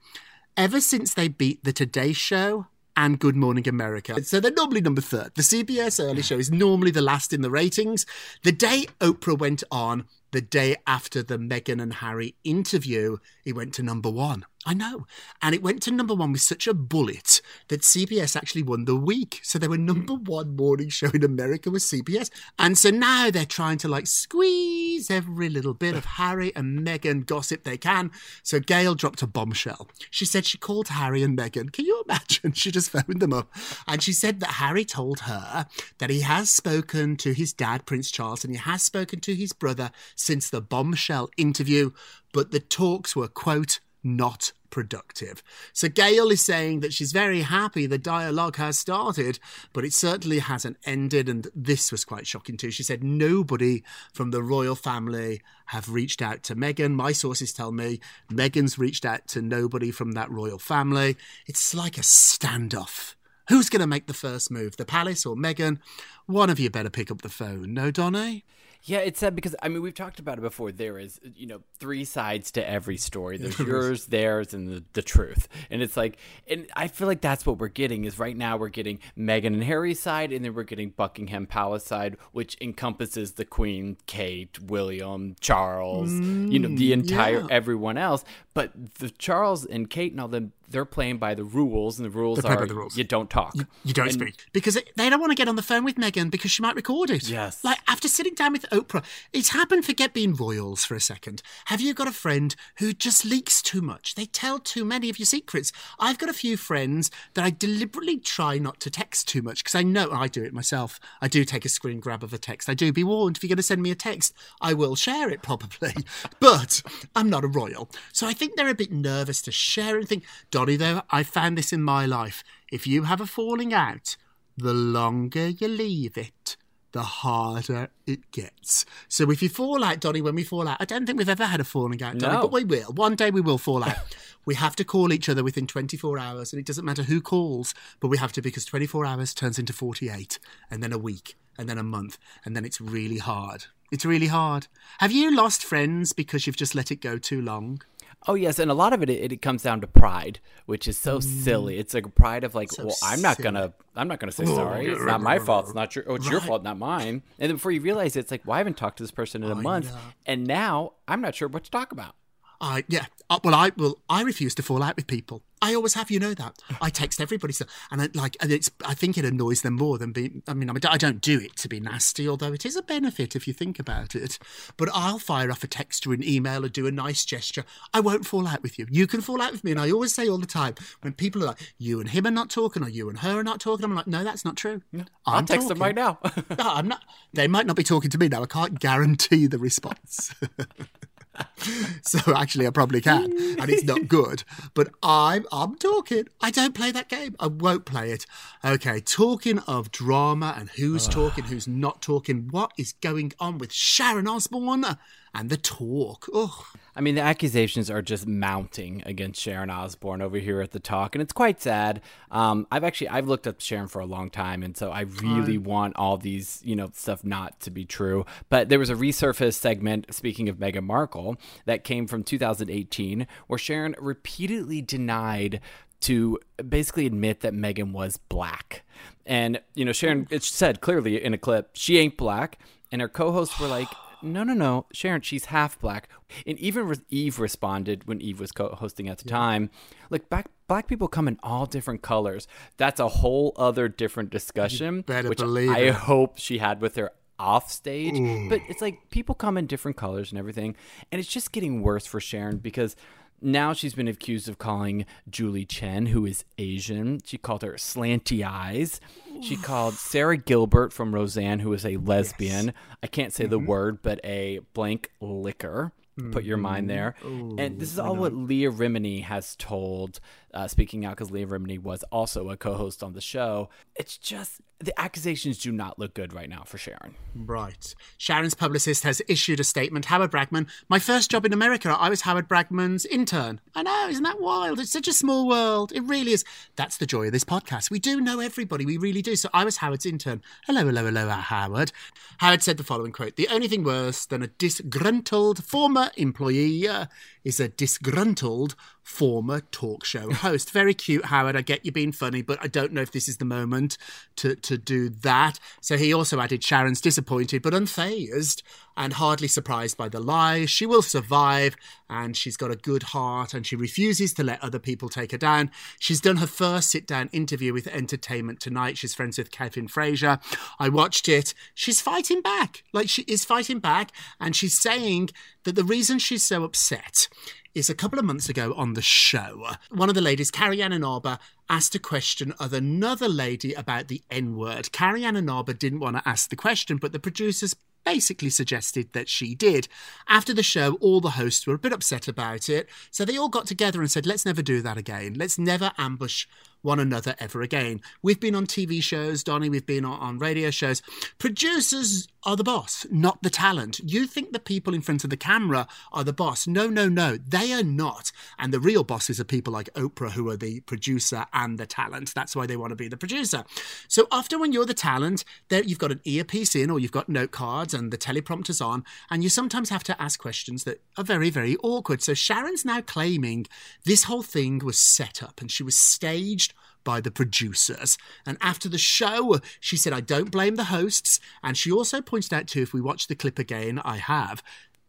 ever 0.57 0.81
since 0.81 1.15
they 1.15 1.29
beat 1.29 1.63
the 1.65 1.73
Today 1.73 2.13
Show 2.13 2.67
and 2.97 3.19
Good 3.19 3.37
Morning 3.37 3.69
America. 3.69 4.23
So 4.25 4.41
they're 4.41 4.53
normally 4.53 4.81
number 4.81 5.03
third. 5.03 5.33
The 5.35 5.43
CBS 5.43 6.03
early 6.03 6.23
show 6.23 6.39
is 6.39 6.51
normally 6.51 6.91
the 6.91 7.03
last 7.03 7.33
in 7.33 7.43
the 7.43 7.51
ratings. 7.51 8.07
The 8.43 8.53
day 8.53 8.87
Oprah 9.01 9.39
went 9.39 9.63
on, 9.71 10.07
the 10.30 10.40
day 10.40 10.76
after 10.87 11.23
the 11.23 11.38
Meghan 11.38 11.80
and 11.80 11.95
Harry 11.95 12.35
interview, 12.45 13.18
it 13.45 13.54
went 13.54 13.75
to 13.75 13.83
number 13.83 14.11
one. 14.11 14.45
I 14.68 14.75
know. 14.75 15.06
And 15.40 15.54
it 15.54 15.62
went 15.62 15.80
to 15.85 15.92
number 15.92 16.12
one 16.12 16.33
with 16.33 16.40
such 16.40 16.66
a 16.66 16.75
bullet 16.75 17.40
that 17.68 17.83
CBS 17.83 18.35
actually 18.35 18.64
won 18.64 18.85
the 18.85 18.97
week. 18.97 19.38
So 19.45 19.61
they 19.61 19.68
were 19.68 19.78
number 19.78 20.14
one 20.14 20.56
morning 20.56 20.88
show 20.88 21.09
in 21.14 21.23
America 21.23 21.71
with 21.71 21.83
CBS. 21.83 22.30
And 22.59 22.76
so 22.76 22.90
now 22.90 23.30
they're 23.30 23.47
trying 23.47 23.78
to 23.78 23.88
like 23.88 24.09
squeeze 24.09 25.09
every 25.09 25.49
little 25.49 25.73
bit 25.73 25.95
of 25.95 26.04
Harry 26.04 26.52
and 26.56 26.85
Meghan 26.85 27.26
gossip 27.26 27.62
they 27.62 27.78
can. 27.78 28.11
So 28.42 28.59
Gayle 28.59 28.97
dropped 28.97 29.23
a 29.23 29.28
bombshell. 29.28 29.88
She 30.11 30.25
said 30.25 30.45
she 30.45 30.59
called 30.59 30.88
Harry 30.88 31.23
and 31.23 31.38
Meghan. 31.38 31.71
Can 31.73 31.85
you 31.85 32.02
imagine? 32.04 32.52
She 32.66 32.71
just 32.71 32.90
phoned 32.90 33.21
them 33.21 33.33
up. 33.33 33.52
And 33.87 34.02
she 34.02 34.12
said 34.12 34.40
that 34.40 34.52
Harry 34.52 34.85
told 34.85 35.21
her 35.21 35.66
that 35.99 36.11
he 36.11 36.23
has 36.23 36.50
spoken 36.50 37.16
to 37.18 37.33
his 37.33 37.52
dad, 37.52 37.87
Prince 37.87 38.11
Charles, 38.11 38.45
and 38.45 38.52
he 38.52 38.59
has 38.59 38.83
spoken 38.83 39.21
to 39.21 39.35
his 39.35 39.52
brother 39.52 39.90
since 40.17 40.51
the 40.51 40.61
bombshell 40.61 41.31
interview, 41.37 41.93
but 42.33 42.51
the 42.51 42.61
talks 42.61 43.15
were, 43.15 43.29
quote, 43.29 43.79
not 44.03 44.53
productive. 44.71 45.43
So 45.73 45.89
Gayle 45.89 46.31
is 46.31 46.45
saying 46.45 46.81
that 46.81 46.93
she's 46.93 47.13
very 47.13 47.43
happy 47.43 47.87
the 47.87 47.99
dialogue 47.99 48.57
has 48.57 48.79
started, 48.79 49.39
but 49.73 49.85
it 49.85 49.93
certainly 49.93 50.39
hasn't 50.39 50.77
ended. 50.85 51.29
And 51.29 51.49
this 51.55 51.91
was 51.91 52.05
quite 52.05 52.27
shocking 52.27 52.57
too. 52.57 52.71
She 52.71 52.83
said 52.83 53.03
nobody 53.03 53.83
from 54.13 54.31
the 54.31 54.43
royal 54.43 54.75
family 54.75 55.41
have 55.67 55.89
reached 55.89 56.21
out 56.21 56.43
to 56.45 56.57
Meghan. 56.57 56.93
My 56.93 57.13
sources 57.13 57.53
tell 57.53 57.73
me 57.73 58.01
Meghan's 58.31 58.79
reached 58.79 59.05
out 59.05 59.27
to 59.29 59.43
nobody 59.43 59.91
from 59.91 60.13
that 60.13 60.31
royal 60.31 60.59
family. 60.59 61.17
It's 61.47 61.75
like 61.75 61.97
a 61.97 62.03
standoff. 62.03 63.15
Who's 63.49 63.71
going 63.71 63.81
to 63.81 63.87
make 63.87 64.07
the 64.07 64.15
first 64.15 64.51
move, 64.51 64.77
the 64.77 64.85
palace 64.85 65.25
or 65.25 65.37
Meghan? 65.37 65.79
One 66.27 66.51
of 66.51 66.59
you 66.59 66.69
better 66.69 66.91
pick 66.91 67.11
up 67.11 67.23
the 67.23 67.29
phone, 67.29 67.73
no, 67.73 67.91
Donny? 67.91 68.45
Yeah, 68.87 68.99
it's 68.99 69.19
sad 69.19 69.35
because 69.35 69.57
I 69.61 69.69
mean 69.69 69.83
we've 69.83 69.95
talked 69.95 70.21
about 70.21 70.38
it 70.38 70.43
before. 70.43 70.71
There 70.71 70.97
is 70.97 71.19
you 71.35 71.49
know 71.49 71.62
three 71.81 72.05
sides 72.05 72.52
to 72.52 72.69
every 72.69 72.97
story. 72.97 73.37
There's 73.37 73.59
yours, 73.59 74.07
theirs, 74.07 74.55
and 74.55 74.69
the, 74.69 74.85
the 74.93 75.02
truth. 75.02 75.49
And 75.71 75.83
it's 75.83 75.97
like, 75.97 76.19
and 76.49 76.69
I 76.76 76.87
feel 76.87 77.09
like 77.09 77.21
that's 77.21 77.45
what 77.45 77.59
we're 77.59 77.66
getting. 77.66 78.05
Is 78.05 78.19
right 78.21 78.37
now 78.37 78.57
we're 78.57 78.69
getting 78.69 79.00
Meghan 79.19 79.47
and 79.47 79.64
Harry's 79.64 79.99
side, 79.99 80.33
and 80.33 80.45
then 80.45 80.55
we're 80.55 80.62
getting 80.62 80.90
Buckingham 80.90 81.47
Palace 81.47 81.85
side, 81.85 82.16
which 82.31 82.57
encompasses 82.61 83.33
the 83.33 83.45
Queen, 83.45 83.97
Kate, 84.07 84.57
William, 84.61 85.35
Charles, 85.40 86.11
mm, 86.11 86.52
you 86.52 86.61
know 86.61 86.69
the 86.69 86.93
entire 86.93 87.40
yeah. 87.40 87.47
everyone 87.50 87.99
else. 87.99 88.25
But 88.55 88.73
the 89.00 89.11
Charles 89.11 89.66
and 89.66 89.90
Kate 89.90 90.12
and 90.12 90.21
all 90.21 90.28
them, 90.28 90.52
they're 90.69 90.85
playing 90.85 91.19
by 91.19 91.35
the 91.35 91.45
rules, 91.45 91.99
and 91.99 92.07
the 92.07 92.11
rules 92.11 92.45
are 92.45 92.67
the 92.67 92.75
rules. 92.75 92.97
you 92.97 93.05
don't 93.05 93.31
talk, 93.31 93.55
you, 93.55 93.67
you 93.85 93.93
don't 93.93 94.07
and, 94.07 94.15
speak, 94.15 94.47
because 94.53 94.79
they 94.97 95.11
don't 95.11 95.21
want 95.21 95.31
to 95.31 95.37
get 95.37 95.49
on 95.49 95.57
the 95.57 95.63
phone 95.63 95.85
with 95.85 95.97
Meghan 95.97 96.31
because 96.31 96.51
she 96.51 96.63
might 96.63 96.77
record 96.77 97.11
it. 97.11 97.29
Yes, 97.29 97.63
like 97.65 97.79
after 97.89 98.09
sitting 98.09 98.35
down 98.35 98.53
with 98.53 98.69
Oprah, 98.71 99.05
it's 99.33 99.51
happened. 99.51 99.85
Forget 99.85 100.13
being 100.13 100.35
royals 100.35 100.85
for 100.85 100.95
a 100.95 101.01
second. 101.01 101.43
Have 101.67 101.81
you 101.81 101.95
got 101.95 102.09
a 102.09 102.13
friend 102.13 102.55
who 102.79 102.93
just 102.93 103.25
leaks 103.25 103.63
too 103.63 103.81
much? 103.81 104.15
They 104.15 104.27
tell 104.27 104.59
too 104.59 104.85
many 104.85 105.09
of 105.11 105.19
your 105.19 105.27
secrets. 105.27 105.73
I've 105.99 106.19
got 106.19 106.29
a 106.29 106.35
few 106.35 106.57
friends 106.57 107.11
that 107.35 107.45
I 107.45 107.51
deliberately 107.51 108.19
try 108.19 108.59
not 108.59 108.81
to 108.81 108.91
text 108.91 109.29
too 109.29 109.43
much 109.43 109.63
because 109.63 109.75
I 109.75 109.83
know 109.83 110.11
I 110.11 110.29
do 110.29 110.43
it 110.43 110.53
myself. 110.53 110.99
I 111.21 111.29
do 111.29 111.45
take 111.45 111.65
a 111.65 111.69
screen 111.69 112.01
grab 112.01 112.23
of 112.23 112.33
a 112.33 112.39
text. 112.39 112.69
I 112.69 112.75
do 112.75 112.93
be 112.93 113.05
warned 113.05 113.37
if 113.37 113.43
you're 113.43 113.49
going 113.49 113.57
to 113.57 113.63
send 113.63 113.83
me 113.83 113.91
a 113.91 113.95
text, 113.95 114.35
I 114.61 114.75
will 114.75 114.97
share 114.97 115.31
it 115.31 115.43
probably, 115.47 115.95
but 116.41 116.83
I'm 117.15 117.31
not 117.31 117.45
a 117.45 117.49
royal, 117.49 117.91
so 118.13 118.27
I 118.27 118.33
think 118.33 118.57
they're 118.57 118.69
a 118.69 118.75
bit 118.75 118.93
nervous 118.93 119.43
to 119.43 119.53
share 119.53 119.97
anything. 119.97 120.23
Donny, 120.57 120.77
though, 120.77 121.03
I 121.11 121.23
found 121.23 121.59
this 121.59 121.71
in 121.71 121.83
my 121.83 122.07
life. 122.07 122.43
If 122.73 122.87
you 122.87 123.03
have 123.03 123.21
a 123.21 123.27
falling 123.27 123.75
out, 123.75 124.17
the 124.57 124.73
longer 124.73 125.49
you 125.49 125.69
leave 125.69 126.17
it, 126.17 126.57
the 126.93 127.03
harder 127.03 127.91
it 128.07 128.31
gets. 128.31 128.87
So 129.07 129.31
if 129.31 129.43
you 129.43 129.51
fall 129.51 129.85
out, 129.85 130.01
Donny, 130.01 130.23
when 130.23 130.35
we 130.35 130.45
fall 130.45 130.67
out, 130.67 130.79
I 130.81 130.87
don't 130.87 131.05
think 131.05 131.19
we've 131.19 131.29
ever 131.29 131.45
had 131.45 131.61
a 131.61 131.65
falling 131.65 132.03
out, 132.03 132.17
Donny, 132.17 132.37
no. 132.37 132.41
but 132.41 132.53
we 132.53 132.65
will. 132.65 132.91
One 132.95 133.17
day 133.17 133.31
we 133.31 133.43
will 133.43 133.59
fall 133.59 133.85
out. 133.85 134.17
we 134.47 134.55
have 134.55 134.75
to 134.77 134.85
call 134.85 135.13
each 135.13 135.29
other 135.29 135.45
within 135.45 135.67
24 135.67 136.19
hours, 136.19 136.55
and 136.55 136.59
it 136.59 136.65
doesn't 136.65 136.87
matter 136.87 137.03
who 137.03 137.21
calls, 137.21 137.75
but 138.01 138.09
we 138.09 138.17
have 138.17 138.33
to 138.33 138.41
because 138.41 138.65
24 138.65 139.05
hours 139.05 139.35
turns 139.35 139.59
into 139.59 139.75
48, 139.75 140.39
and 140.71 140.83
then 140.83 140.95
a 140.95 140.97
week, 140.97 141.37
and 141.59 141.69
then 141.69 141.77
a 141.77 141.83
month, 141.83 142.17
and 142.47 142.57
then 142.57 142.65
it's 142.65 142.81
really 142.81 143.19
hard. 143.19 143.67
It's 143.93 144.07
really 144.07 144.29
hard. 144.29 144.69
Have 145.01 145.13
you 145.13 145.37
lost 145.37 145.63
friends 145.63 146.15
because 146.15 146.47
you've 146.47 146.57
just 146.57 146.75
let 146.75 146.91
it 146.91 147.03
go 147.03 147.19
too 147.19 147.43
long? 147.43 147.83
Oh 148.28 148.35
yes, 148.35 148.59
and 148.59 148.71
a 148.71 148.75
lot 148.75 148.92
of 148.92 149.02
it, 149.02 149.11
it, 149.11 149.33
it 149.33 149.42
comes 149.42 149.62
down 149.62 149.80
to 149.80 149.87
pride, 149.87 150.40
which 150.66 150.88
is 150.88 150.99
so 150.99 151.18
mm. 151.18 151.23
silly. 151.23 151.78
It's 151.78 151.95
like 151.95 152.12
pride 152.14 152.42
of 152.45 152.54
like, 152.54 152.73
so 152.73 152.87
well, 152.87 152.97
I'm 153.02 153.23
not 153.23 153.38
gonna, 153.38 153.73
I'm 153.95 154.09
not 154.09 154.18
gonna 154.18 154.33
say 154.33 154.47
sorry. 154.47 154.87
It's 154.87 155.02
not 155.02 155.21
my 155.21 155.38
fault. 155.38 155.66
It's 155.66 155.75
not 155.75 155.95
your, 155.95 156.04
oh, 156.09 156.16
it's 156.16 156.26
right. 156.26 156.33
your 156.33 156.40
fault, 156.40 156.64
not 156.64 156.78
mine. 156.78 157.23
And 157.38 157.50
then 157.50 157.56
before 157.56 157.71
you 157.73 157.80
realize 157.80 158.16
it, 158.16 158.21
it's 158.21 158.30
like, 158.30 158.42
well, 158.45 158.54
I 158.54 158.59
haven't 158.59 158.76
talked 158.76 158.99
to 158.99 159.02
this 159.02 159.12
person 159.12 159.45
in 159.45 159.50
a 159.50 159.54
month, 159.54 159.92
and 160.26 160.47
now 160.47 160.95
I'm 161.06 161.21
not 161.21 161.35
sure 161.35 161.49
what 161.49 161.64
to 161.64 161.71
talk 161.71 161.92
about. 161.92 162.16
I 162.61 162.85
yeah. 162.89 163.07
Uh, 163.29 163.41
well, 163.43 163.55
I 163.55 163.73
will. 163.77 163.99
I 164.09 164.23
refuse 164.23 164.55
to 164.55 164.63
fall 164.63 164.83
out 164.83 164.97
with 164.97 165.09
people. 165.09 165.43
I 165.61 165.75
always 165.75 165.95
have. 165.95 166.11
You 166.11 166.21
know 166.21 166.35
that. 166.35 166.59
I 166.81 166.91
text 166.91 167.21
everybody 167.21 167.53
so, 167.53 167.65
and 167.91 168.03
I, 168.03 168.09
like, 168.15 168.37
and 168.41 168.53
it's. 168.53 168.71
I 168.85 168.95
think 168.95 169.19
it 169.19 169.25
annoys 169.25 169.63
them 169.63 169.75
more 169.75 169.99
than 169.99 170.13
being. 170.13 170.43
I 170.47 170.55
mean, 170.55 170.71
I 170.71 170.97
don't 170.97 171.21
do 171.21 171.41
it 171.41 171.57
to 171.57 171.69
be 171.69 171.81
nasty, 171.81 172.29
although 172.29 172.53
it 172.53 172.65
is 172.65 172.77
a 172.77 172.83
benefit 172.83 173.35
if 173.35 173.49
you 173.49 173.53
think 173.53 173.79
about 173.79 174.15
it. 174.15 174.39
But 174.77 174.91
I'll 174.95 175.19
fire 175.19 175.51
off 175.51 175.65
a 175.65 175.67
text 175.67 176.07
or 176.07 176.13
an 176.13 176.23
email 176.23 176.65
or 176.65 176.69
do 176.69 176.87
a 176.87 176.93
nice 176.93 177.25
gesture. 177.25 177.65
I 177.93 178.01
won't 178.01 178.27
fall 178.27 178.47
out 178.47 178.63
with 178.63 178.79
you. 178.79 178.87
You 178.91 179.07
can 179.07 179.21
fall 179.21 179.43
out 179.43 179.53
with 179.53 179.65
me, 179.65 179.73
and 179.73 179.81
I 179.81 179.91
always 179.91 180.15
say 180.15 180.29
all 180.29 180.39
the 180.39 180.47
time 180.47 180.75
when 181.01 181.13
people 181.13 181.43
are 181.43 181.47
like, 181.47 181.75
"You 181.79 182.01
and 182.01 182.11
him 182.11 182.27
are 182.27 182.31
not 182.31 182.49
talking," 182.49 182.85
or 182.85 182.89
"You 182.89 183.09
and 183.09 183.19
her 183.19 183.41
are 183.41 183.45
not 183.45 183.61
talking," 183.61 183.85
I'm 183.85 183.95
like, 183.95 184.07
"No, 184.07 184.23
that's 184.23 184.45
not 184.45 184.57
true." 184.57 184.83
Yeah. 184.93 185.05
I'll 185.27 185.43
text 185.43 185.69
talking. 185.69 185.69
them 185.69 185.79
right 185.79 185.95
now. 185.95 186.19
no, 186.51 186.75
I'm 186.75 186.87
not. 186.87 187.03
They 187.33 187.49
might 187.49 187.67
not 187.67 187.77
be 187.77 187.83
talking 187.83 188.11
to 188.11 188.19
me 188.19 188.29
now. 188.29 188.43
I 188.43 188.47
can't 188.47 188.79
guarantee 188.79 189.47
the 189.47 189.59
response. 189.59 190.35
so 192.02 192.35
actually, 192.35 192.66
I 192.66 192.71
probably 192.71 193.00
can, 193.00 193.25
and 193.25 193.69
it's 193.71 193.85
not 193.85 194.09
good. 194.09 194.45
But 194.75 194.88
I'm 195.02 195.47
I'm 195.52 195.76
talking. 195.76 196.28
I 196.40 196.50
don't 196.50 196.75
play 196.75 196.90
that 196.93 197.09
game. 197.09 197.37
I 197.40 197.49
won't 197.49 197.85
play 197.85 198.11
it. 198.11 198.26
Okay, 198.64 199.00
talking 199.00 199.59
of 199.61 199.90
drama 199.90 200.55
and 200.57 200.71
who's 200.71 201.09
talking, 201.09 201.45
who's 201.45 201.69
not 201.69 202.02
talking. 202.02 202.49
What 202.50 202.73
is 202.78 202.93
going 202.93 203.33
on 203.38 203.59
with 203.59 203.73
Sharon 203.73 204.28
Osbourne 204.28 204.99
and 205.37 205.50
the 205.50 205.57
talk? 205.57 206.28
Ugh. 206.35 206.64
I 206.97 207.02
mean, 207.02 207.14
the 207.14 207.21
accusations 207.21 207.90
are 207.90 208.00
just 208.00 208.26
mounting 208.26 209.02
against 209.05 209.38
Sharon 209.40 209.69
Osbourne 209.69 210.23
over 210.23 210.38
here 210.38 210.62
at 210.62 210.71
the 210.71 210.81
talk, 210.81 211.14
and 211.14 211.21
it's 211.21 211.33
quite 211.33 211.61
sad. 211.61 212.00
Um, 212.31 212.66
I've 212.73 212.85
actually 212.85 213.11
I've 213.11 213.28
looked 213.28 213.47
up 213.47 213.61
Sharon 213.61 213.87
for 213.87 214.00
a 214.00 214.07
long 214.07 214.31
time, 214.31 214.62
and 214.62 214.75
so 214.75 214.90
I 214.90 215.02
really 215.02 215.59
want 215.59 215.95
all 215.97 216.16
these 216.16 216.62
you 216.64 216.75
know 216.75 216.90
stuff 216.95 217.23
not 217.23 217.61
to 217.61 217.71
be 217.71 217.85
true. 217.85 218.25
But 218.49 218.71
there 218.71 218.78
was 218.78 218.88
a 218.88 218.95
resurfaced 218.95 219.59
segment, 219.59 220.07
speaking 220.14 220.49
of 220.49 220.57
Meghan 220.57 220.85
Markle, 220.85 221.37
that 221.66 221.85
came 221.85 222.07
from 222.07 222.23
2018, 222.23 223.26
where 223.47 223.59
Sharon 223.59 223.95
repeatedly 224.00 224.81
denied 224.81 225.61
to 226.00 226.38
basically 226.66 227.05
admit 227.05 227.40
that 227.40 227.52
Meghan 227.52 227.93
was 227.93 228.16
black. 228.16 228.85
And, 229.26 229.61
you 229.75 229.85
know, 229.85 229.93
Sharon 229.93 230.26
it 230.31 230.43
said 230.43 230.81
clearly 230.81 231.23
in 231.23 231.35
a 231.35 231.38
clip, 231.38 231.71
she 231.75 231.99
ain't 231.99 232.16
black. 232.16 232.59
And 232.93 233.00
her 233.00 233.09
co 233.09 233.33
hosts 233.33 233.59
were 233.59 233.66
like, 233.66 233.88
no, 234.23 234.45
no, 234.45 234.55
no, 234.55 234.87
Sharon, 234.93 235.21
she's 235.21 235.47
half 235.47 235.79
black. 235.79 236.09
And 236.47 236.59
even 236.59 236.87
re- 236.87 236.97
Eve 237.09 237.39
responded 237.39 238.07
when 238.07 238.21
Eve 238.21 238.41
was 238.41 238.53
co-hosting 238.53 239.09
at 239.09 239.19
the 239.19 239.29
time. 239.29 239.71
Like, 240.11 240.29
black 240.29 240.51
black 240.69 240.89
people 240.89 241.09
come 241.09 241.29
in 241.29 241.39
all 241.43 241.67
different 241.67 242.03
colors. 242.03 242.49
That's 242.77 242.99
a 243.01 243.09
whole 243.09 243.53
other 243.57 243.89
different 243.89 244.31
discussion, 244.31 245.05
which 245.07 245.39
believe 245.39 245.71
I 245.71 245.79
it. 245.81 245.95
hope 245.95 246.39
she 246.39 246.59
had 246.59 246.81
with 246.81 246.97
her 246.97 247.13
off 247.39 247.71
stage. 247.71 248.15
But 248.49 248.61
it's 248.69 248.81
like 248.83 249.11
people 249.11 249.35
come 249.35 249.57
in 249.59 249.67
different 249.67 249.97
colors 249.97 250.33
and 250.33 250.39
everything, 250.39 250.75
and 251.13 251.21
it's 251.21 251.29
just 251.29 251.53
getting 251.53 251.83
worse 251.83 252.07
for 252.07 252.21
Sharon 252.21 252.59
because. 252.59 252.97
Now 253.40 253.73
she's 253.73 253.95
been 253.95 254.09
accused 254.09 254.49
of 254.49 254.59
calling 254.59 255.05
Julie 255.28 255.66
Chen, 255.66 256.07
who 256.07 256.25
is 256.26 256.45
Asian. 256.59 257.21
She 257.25 257.37
called 257.38 257.62
her 257.62 257.75
slanty 257.75 258.45
eyes. 258.45 259.00
She 259.43 259.57
called 259.57 259.95
Sarah 259.95 260.38
Gilbert 260.38 260.93
from 260.93 261.14
Roseanne, 261.14 261.59
who 261.61 261.73
is 261.75 261.85
a 261.85 261.99
lesbian. 261.99 262.73
I 263.02 263.07
can't 263.07 263.33
say 263.33 263.47
the 263.47 263.59
word, 263.59 264.00
but 264.02 264.21
a 264.25 264.61
blank 264.73 265.11
liquor. 265.21 265.93
Put 266.33 266.45
your 266.45 266.57
mind 266.57 266.88
there. 266.88 267.14
and 267.23 267.78
this 267.78 267.93
is 267.93 267.99
all 267.99 268.16
what 268.16 268.33
Leah 268.33 268.73
Remini 268.73 269.23
has 269.25 269.55
told, 269.57 270.19
uh, 270.57 270.67
speaking 270.67 271.05
out 271.05 271.17
because 271.17 271.31
Leah 271.31 271.47
Remini 271.47 271.81
was 271.81 272.03
also 272.05 272.49
a 272.49 272.57
co 272.57 272.75
host 272.75 273.03
on 273.03 273.13
the 273.13 273.21
show. 273.21 273.69
It's 273.95 274.17
just 274.17 274.63
the 274.79 274.99
accusations 274.99 275.59
do 275.59 275.71
not 275.71 275.99
look 275.99 276.15
good 276.15 276.33
right 276.33 276.49
now 276.49 276.63
for 276.65 276.79
Sharon. 276.79 277.15
Right. 277.35 277.95
Sharon's 278.17 278.55
publicist 278.55 279.05
has 279.05 279.21
issued 279.29 279.61
a 279.61 279.65
statement. 279.65 280.07
Howard 280.07 280.31
Bragman, 280.31 280.67
my 280.89 280.99
first 280.99 281.31
job 281.31 281.45
in 281.45 281.53
America, 281.53 281.95
I 281.99 282.09
was 282.09 282.23
Howard 282.23 282.49
Bragman's 282.49 283.05
intern. 283.05 283.61
I 283.75 283.83
know, 283.83 284.09
isn't 284.09 284.23
that 284.23 284.41
wild? 284.41 284.81
It's 284.81 284.91
such 284.91 285.09
a 285.09 285.13
small 285.13 285.47
world. 285.47 285.93
It 285.95 286.03
really 286.03 286.33
is. 286.33 286.45
That's 286.75 286.97
the 286.97 287.07
joy 287.07 287.27
of 287.27 287.33
this 287.33 287.45
podcast. 287.45 287.91
We 287.91 287.99
do 287.99 288.21
know 288.21 288.41
everybody. 288.41 288.87
We 288.87 288.97
really 288.97 289.23
do. 289.23 289.37
So 289.37 289.51
I 289.53 289.65
was 289.65 289.79
Howard's 289.79 290.07
intern. 290.07 290.43
Hello, 290.67 290.87
hello, 290.87 291.05
hello, 291.05 291.29
Howard. 291.29 291.93
Howard 292.39 292.63
said 292.63 292.79
the 292.79 292.85
following 292.85 293.13
quote 293.13 293.37
The 293.37 293.49
only 293.49 293.69
thing 293.69 293.85
worse 293.85 294.25
than 294.25 294.43
a 294.43 294.49
disgruntled 294.49 295.65
former 295.65 296.11
employee 296.17 296.89
uh, 296.89 297.07
is 297.45 297.61
a 297.61 297.69
disgruntled 297.69 298.75
former 299.07 299.61
talk 299.71 300.05
show 300.05 300.31
host. 300.33 300.73
Very 300.73 300.93
cute, 300.93 301.27
Howard. 301.27 301.55
I 301.55 301.63
get 301.63 301.87
you 301.87 301.93
being 301.93 302.11
funny, 302.11 302.43
but 302.43 302.59
I 302.61 302.67
don't 302.67 302.93
know 302.93 303.03
if 303.03 303.13
this 303.13 303.29
is 303.29 303.37
the 303.37 303.45
moment 303.45 303.97
to, 304.35 304.57
to 304.57 304.77
do 304.77 305.09
that. 305.09 305.61
So 305.81 305.97
he 305.97 306.13
also 306.13 306.41
added 306.41 306.65
Sharon's 306.65 307.01
disappointed 307.01 307.63
but 307.63 307.73
unfazed 307.73 308.63
and 308.97 309.13
hardly 309.13 309.47
surprised 309.47 309.97
by 309.97 310.09
the 310.09 310.19
lies. 310.19 310.71
She 310.71 310.87
will 310.87 311.03
survive 311.03 311.77
and 312.11 312.37
she's 312.37 312.57
got 312.57 312.73
a 312.73 312.77
good 312.77 313.05
heart 313.05 313.55
and 313.55 313.65
she 313.65 313.77
refuses 313.77 314.35
to 314.35 314.43
let 314.43 314.63
other 314.63 314.81
people 314.81 315.09
take 315.09 315.31
her 315.31 315.39
down. 315.39 315.71
She's 316.01 316.21
done 316.21 316.39
her 316.39 316.47
first 316.47 316.91
sit 316.91 317.07
down 317.07 317.31
interview 317.33 317.73
with 317.73 317.87
Entertainment 317.87 318.59
Tonight. 318.59 318.99
She's 318.99 319.15
friends 319.15 319.39
with 319.39 319.53
Kevin 319.53 319.87
Frazier. 319.87 320.41
I 320.81 320.89
watched 320.89 321.29
it. 321.29 321.55
She's 321.75 322.01
fighting 322.01 322.41
back. 322.41 322.83
Like 322.93 323.09
she 323.09 323.23
is 323.23 323.45
fighting 323.45 323.79
back 323.79 324.11
and 324.41 324.57
she's 324.57 324.77
saying 324.77 325.31
that 325.63 325.77
the 325.77 325.85
reason 325.85 326.19
she's 326.19 326.43
so 326.43 326.65
upset 326.65 327.29
is 327.76 327.90
a 327.90 327.95
couple 327.95 328.18
of 328.18 328.25
months 328.25 328.49
ago 328.49 328.73
on 328.75 328.95
the 328.95 329.02
show. 329.02 329.66
One 329.90 330.09
of 330.09 330.14
the 330.14 330.23
ladies, 330.23 330.50
Carrie 330.50 330.80
Ann 330.80 330.95
Inaba, 330.95 331.38
asked 331.68 331.95
a 331.95 331.99
question 331.99 332.52
of 332.59 332.73
another 332.73 333.28
lady 333.28 333.75
about 333.75 334.09
the 334.09 334.23
N 334.30 334.56
word. 334.56 334.92
Carrie 334.92 335.25
Ann 335.25 335.37
Inaba 335.37 335.75
didn't 335.75 336.00
want 336.00 336.16
to 336.16 336.26
ask 336.26 336.49
the 336.49 336.56
question, 336.56 336.97
but 336.97 337.12
the 337.12 337.18
producers 337.18 337.76
basically 338.02 338.49
suggested 338.49 339.12
that 339.12 339.28
she 339.28 339.54
did. 339.54 339.88
After 340.26 340.54
the 340.54 340.62
show, 340.62 340.95
all 341.02 341.21
the 341.21 341.30
hosts 341.30 341.66
were 341.66 341.75
a 341.75 341.78
bit 341.78 341.92
upset 341.92 342.28
about 342.28 342.71
it, 342.71 342.88
so 343.11 343.26
they 343.26 343.37
all 343.37 343.50
got 343.50 343.66
together 343.66 344.00
and 344.00 344.11
said, 344.11 344.25
let's 344.25 344.47
never 344.47 344.62
do 344.62 344.80
that 344.80 344.97
again. 344.97 345.35
Let's 345.35 345.59
never 345.59 345.92
ambush 345.99 346.47
one 346.87 347.00
another 347.00 347.35
ever 347.38 347.61
again. 347.61 348.00
We've 348.23 348.40
been 348.40 348.55
on 348.55 348.66
TV 348.66 349.02
shows, 349.02 349.43
Donny, 349.43 349.69
we've 349.69 349.85
been 349.85 350.05
on, 350.05 350.19
on 350.21 350.38
radio 350.38 350.71
shows. 350.71 351.02
Producers 351.38 352.28
are 352.45 352.57
the 352.57 352.62
boss, 352.62 353.05
not 353.11 353.43
the 353.43 353.50
talent. 353.50 353.99
You 354.05 354.26
think 354.28 354.52
the 354.52 354.61
people 354.61 354.95
in 354.95 355.02
front 355.02 355.25
of 355.25 355.31
the 355.31 355.37
camera 355.37 355.88
are 356.12 356.23
the 356.23 356.33
boss. 356.33 356.69
No, 356.69 356.88
no, 356.88 357.09
no, 357.09 357.37
they 357.37 357.73
are 357.73 357.83
not. 357.83 358.31
And 358.57 358.73
the 358.73 358.78
real 358.78 359.02
bosses 359.02 359.40
are 359.40 359.45
people 359.45 359.73
like 359.73 359.93
Oprah, 359.95 360.31
who 360.31 360.49
are 360.49 360.57
the 360.57 360.78
producer 360.81 361.47
and 361.52 361.76
the 361.76 361.87
talent. 361.87 362.33
That's 362.35 362.55
why 362.55 362.66
they 362.66 362.76
want 362.76 362.93
to 362.93 362.97
be 362.97 363.09
the 363.09 363.16
producer. 363.16 363.64
So 364.07 364.28
often 364.31 364.61
when 364.61 364.73
you're 364.73 364.87
the 364.87 364.95
talent, 364.95 365.45
you've 365.71 365.99
got 365.99 366.12
an 366.12 366.21
earpiece 366.25 366.76
in 366.76 366.88
or 366.88 367.00
you've 367.00 367.11
got 367.11 367.28
note 367.28 367.50
cards 367.50 367.93
and 367.93 368.12
the 368.12 368.19
teleprompter's 368.19 368.81
on, 368.81 369.05
and 369.28 369.43
you 369.43 369.49
sometimes 369.49 369.90
have 369.90 370.05
to 370.05 370.23
ask 370.23 370.38
questions 370.38 370.85
that 370.85 371.02
are 371.16 371.25
very, 371.25 371.50
very 371.50 371.76
awkward. 371.83 372.23
So 372.23 372.33
Sharon's 372.33 372.85
now 372.85 373.00
claiming 373.00 373.66
this 374.05 374.25
whole 374.25 374.45
thing 374.45 374.78
was 374.78 374.99
set 374.99 375.43
up 375.43 375.61
and 375.61 375.69
she 375.69 375.83
was 375.83 375.97
staged 375.97 376.75
by 377.07 377.21
the 377.21 377.31
producers. 377.31 378.19
And 378.45 378.59
after 378.61 378.89
the 378.89 378.99
show, 378.99 379.61
she 379.79 379.97
said, 379.97 380.13
I 380.13 380.21
don't 380.21 380.51
blame 380.51 380.75
the 380.75 380.85
hosts. 380.85 381.39
And 381.63 381.79
she 381.79 381.91
also 381.91 382.21
pointed 382.21 382.52
out, 382.52 382.67
too, 382.67 382.83
if 382.83 382.93
we 382.93 383.00
watch 383.00 383.28
the 383.28 383.37
clip 383.37 383.61
again, 383.61 384.00
I 384.04 384.17
have, 384.17 384.61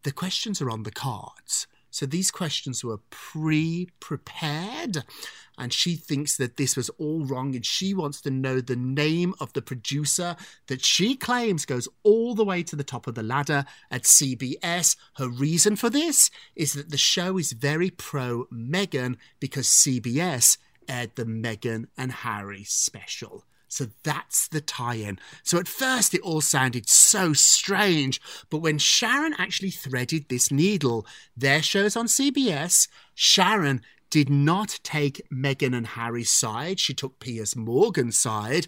the 0.03 0.11
questions 0.11 0.61
are 0.61 0.69
on 0.69 0.83
the 0.83 0.91
cards. 0.91 1.65
So 1.89 2.05
these 2.05 2.29
questions 2.29 2.83
were 2.83 2.99
pre 3.09 3.89
prepared. 3.99 5.03
And 5.57 5.73
she 5.73 5.95
thinks 5.95 6.37
that 6.37 6.57
this 6.57 6.77
was 6.77 6.89
all 6.99 7.25
wrong. 7.25 7.55
And 7.55 7.65
she 7.65 7.95
wants 7.95 8.21
to 8.21 8.29
know 8.29 8.61
the 8.61 8.75
name 8.75 9.33
of 9.39 9.53
the 9.53 9.63
producer 9.63 10.35
that 10.67 10.85
she 10.85 11.15
claims 11.15 11.65
goes 11.65 11.89
all 12.03 12.35
the 12.35 12.45
way 12.45 12.61
to 12.61 12.75
the 12.75 12.83
top 12.83 13.07
of 13.07 13.15
the 13.15 13.23
ladder 13.23 13.65
at 13.89 14.03
CBS. 14.03 14.95
Her 15.15 15.27
reason 15.27 15.75
for 15.75 15.89
this 15.89 16.29
is 16.55 16.73
that 16.73 16.91
the 16.91 16.97
show 16.97 17.39
is 17.39 17.53
very 17.53 17.89
pro 17.89 18.45
Meghan 18.53 19.15
because 19.39 19.65
CBS 19.65 20.59
aired 20.87 21.15
the 21.15 21.25
Meghan 21.25 21.85
and 21.97 22.11
Harry 22.11 22.63
special. 22.63 23.43
So 23.67 23.87
that's 24.03 24.47
the 24.47 24.61
tie 24.61 24.95
in. 24.95 25.19
So 25.43 25.59
at 25.59 25.67
first 25.67 26.13
it 26.13 26.21
all 26.21 26.41
sounded 26.41 26.87
so 26.87 27.33
strange, 27.33 28.21
but 28.49 28.59
when 28.59 28.77
Sharon 28.77 29.35
actually 29.37 29.71
threaded 29.71 30.29
this 30.29 30.51
needle, 30.51 31.05
their 31.35 31.61
shows 31.61 31.95
on 31.95 32.07
CBS, 32.07 32.87
Sharon 33.13 33.81
did 34.09 34.29
not 34.29 34.79
take 34.83 35.21
Meghan 35.31 35.75
and 35.75 35.87
Harry's 35.87 36.31
side. 36.31 36.79
She 36.79 36.93
took 36.93 37.19
Piers 37.19 37.55
Morgan's 37.55 38.17
side. 38.17 38.67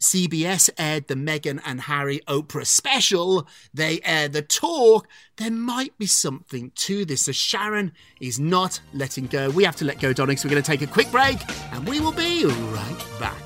CBS 0.00 0.70
aired 0.78 1.08
the 1.08 1.14
Meghan 1.14 1.60
and 1.64 1.82
Harry 1.82 2.20
Oprah 2.28 2.66
special. 2.66 3.46
They 3.72 4.00
aired 4.04 4.32
the 4.32 4.42
talk. 4.42 5.08
There 5.36 5.50
might 5.50 5.96
be 5.98 6.06
something 6.06 6.72
to 6.76 7.04
this. 7.04 7.22
So 7.22 7.32
Sharon 7.32 7.92
is 8.20 8.38
not 8.38 8.80
letting 8.92 9.26
go. 9.26 9.50
We 9.50 9.64
have 9.64 9.76
to 9.76 9.84
let 9.84 10.00
go, 10.00 10.12
Donning. 10.12 10.36
So 10.36 10.48
we're 10.48 10.52
going 10.52 10.62
to 10.62 10.70
take 10.70 10.82
a 10.82 10.86
quick 10.86 11.10
break 11.10 11.38
and 11.72 11.88
we 11.88 12.00
will 12.00 12.12
be 12.12 12.44
right 12.46 13.04
back. 13.18 13.42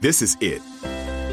This 0.00 0.22
is 0.22 0.36
it. 0.40 0.62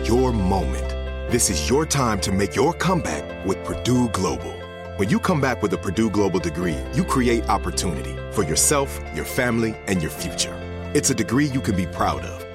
Your 0.07 0.31
moment. 0.31 0.89
This 1.31 1.49
is 1.49 1.69
your 1.69 1.85
time 1.85 2.19
to 2.21 2.31
make 2.31 2.55
your 2.55 2.73
comeback 2.73 3.45
with 3.45 3.63
Purdue 3.63 4.09
Global. 4.09 4.53
When 4.97 5.09
you 5.09 5.19
come 5.19 5.39
back 5.39 5.61
with 5.61 5.73
a 5.73 5.77
Purdue 5.77 6.09
Global 6.09 6.39
degree, 6.39 6.77
you 6.93 7.03
create 7.03 7.47
opportunity 7.49 8.15
for 8.33 8.43
yourself, 8.43 8.99
your 9.15 9.25
family, 9.25 9.75
and 9.87 10.01
your 10.01 10.11
future. 10.11 10.53
It's 10.93 11.09
a 11.09 11.15
degree 11.15 11.45
you 11.45 11.61
can 11.61 11.75
be 11.75 11.85
proud 11.85 12.21
of, 12.21 12.50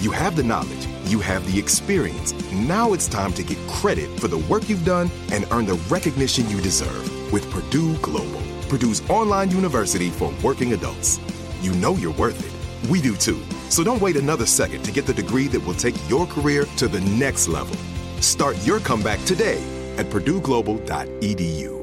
You 0.00 0.10
have 0.10 0.36
the 0.36 0.42
knowledge, 0.42 0.86
you 1.04 1.18
have 1.20 1.50
the 1.50 1.58
experience. 1.58 2.32
Now 2.52 2.92
it's 2.92 3.08
time 3.08 3.32
to 3.34 3.42
get 3.42 3.58
credit 3.68 4.20
for 4.20 4.28
the 4.28 4.38
work 4.38 4.68
you've 4.68 4.84
done 4.84 5.10
and 5.32 5.46
earn 5.50 5.66
the 5.66 5.80
recognition 5.88 6.48
you 6.50 6.60
deserve 6.60 7.32
with 7.32 7.50
Purdue 7.50 7.96
Global, 7.98 8.42
Purdue's 8.68 9.08
online 9.08 9.50
university 9.50 10.10
for 10.10 10.32
working 10.42 10.72
adults. 10.72 11.18
You 11.62 11.72
know 11.74 11.94
you're 11.94 12.12
worth 12.14 12.38
it. 12.44 12.90
We 12.90 13.00
do 13.00 13.16
too. 13.16 13.40
So 13.70 13.82
don't 13.82 14.02
wait 14.02 14.16
another 14.16 14.46
second 14.46 14.84
to 14.84 14.92
get 14.92 15.06
the 15.06 15.14
degree 15.14 15.48
that 15.48 15.64
will 15.64 15.74
take 15.74 15.96
your 16.08 16.26
career 16.26 16.66
to 16.76 16.86
the 16.88 17.00
next 17.00 17.48
level. 17.48 17.76
Start 18.20 18.56
your 18.66 18.80
comeback 18.80 19.24
today 19.24 19.62
at 19.96 20.06
purdueglobal.edu. 20.06 21.80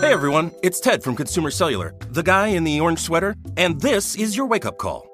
Hey 0.00 0.12
everyone, 0.12 0.50
it's 0.62 0.80
Ted 0.80 1.02
from 1.02 1.16
Consumer 1.16 1.50
Cellular, 1.50 1.94
the 2.10 2.22
guy 2.22 2.48
in 2.48 2.64
the 2.64 2.80
orange 2.80 2.98
sweater, 2.98 3.36
and 3.56 3.80
this 3.80 4.16
is 4.16 4.36
your 4.36 4.46
wake 4.46 4.66
up 4.66 4.76
call. 4.76 5.13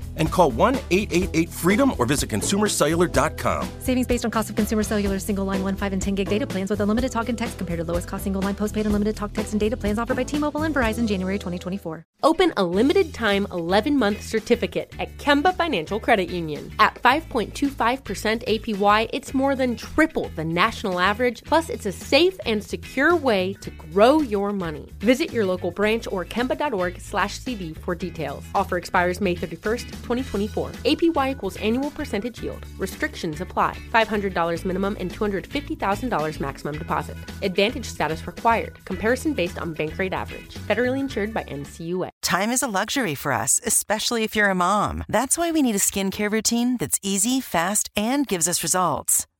And 0.17 0.31
call 0.31 0.51
1 0.51 0.75
888 0.91 1.49
freedom 1.49 1.93
or 1.97 2.05
visit 2.05 2.29
consumercellular.com. 2.29 3.69
Savings 3.79 4.07
based 4.07 4.25
on 4.25 4.31
cost 4.31 4.49
of 4.49 4.55
consumer 4.55 4.83
cellular 4.83 5.19
single 5.19 5.45
line 5.45 5.63
1, 5.63 5.75
5, 5.75 5.93
and 5.93 6.01
10 6.01 6.15
gig 6.15 6.29
data 6.29 6.47
plans 6.47 6.69
with 6.69 6.79
unlimited 6.79 7.11
talk 7.11 7.29
and 7.29 7.37
text 7.37 7.57
compared 7.57 7.79
to 7.79 7.83
lowest 7.83 8.07
cost 8.07 8.23
single 8.23 8.41
line 8.41 8.55
postpaid 8.55 8.85
unlimited 8.85 9.15
talk, 9.15 9.33
text, 9.33 9.53
and 9.53 9.59
data 9.59 9.77
plans 9.77 9.99
offered 9.99 10.17
by 10.17 10.23
T 10.23 10.37
Mobile 10.37 10.63
and 10.63 10.75
Verizon 10.75 11.07
January 11.07 11.37
2024. 11.37 12.05
Open 12.23 12.53
a 12.57 12.63
limited 12.63 13.13
time 13.13 13.47
11 13.51 13.97
month 13.97 14.21
certificate 14.21 14.93
at 14.99 15.17
Kemba 15.17 15.55
Financial 15.55 15.99
Credit 15.99 16.29
Union. 16.29 16.71
At 16.79 16.95
5.25% 16.95 18.65
APY, 18.65 19.09
it's 19.11 19.33
more 19.33 19.55
than 19.55 19.75
triple 19.75 20.29
the 20.35 20.45
national 20.45 20.99
average, 20.99 21.43
plus, 21.43 21.69
it's 21.69 21.85
a 21.87 21.91
safe 21.91 22.39
and 22.45 22.63
secure 22.63 23.15
way 23.15 23.53
to 23.61 23.71
grow 23.71 24.21
your 24.21 24.53
money. 24.53 24.89
Visit 24.99 25.31
your 25.31 25.45
local 25.45 25.71
branch 25.71 26.07
or 26.11 26.23
kemba.org 26.25 26.99
slash 26.99 27.39
CD 27.39 27.73
for 27.73 27.95
details. 27.95 28.43
Offer 28.53 28.77
expires 28.77 29.19
May 29.19 29.35
31st, 29.35 30.00
2024. 30.01 30.69
APY 30.85 31.31
equals 31.31 31.57
annual 31.57 31.89
percentage 31.91 32.43
yield. 32.43 32.65
Restrictions 32.77 33.41
apply. 33.41 33.75
$500 33.91 34.63
minimum 34.63 34.95
and 34.99 35.11
$250,000 35.11 36.39
maximum 36.39 36.77
deposit. 36.77 37.17
Advantage 37.41 37.85
status 37.85 38.27
required. 38.27 38.83
Comparison 38.85 39.33
based 39.33 39.59
on 39.59 39.73
bank 39.73 39.97
rate 39.97 40.13
average. 40.13 40.55
Federally 40.55 40.99
insured 40.99 41.33
by 41.33 41.43
NCUA. 41.45 42.09
Time 42.21 42.51
is 42.51 42.61
a 42.61 42.67
luxury 42.67 43.15
for 43.15 43.31
us, 43.31 43.59
especially 43.65 44.23
if 44.23 44.35
you're 44.35 44.49
a 44.49 44.55
mom. 44.55 45.03
That's 45.07 45.37
why 45.37 45.51
we 45.51 45.61
need 45.61 45.75
a 45.75 45.79
skincare 45.79 46.31
routine 46.31 46.77
that's 46.77 46.99
easy, 47.01 47.41
fast, 47.41 47.89
and 47.95 48.27
gives 48.27 48.47
us 48.47 48.61
results. 48.63 49.27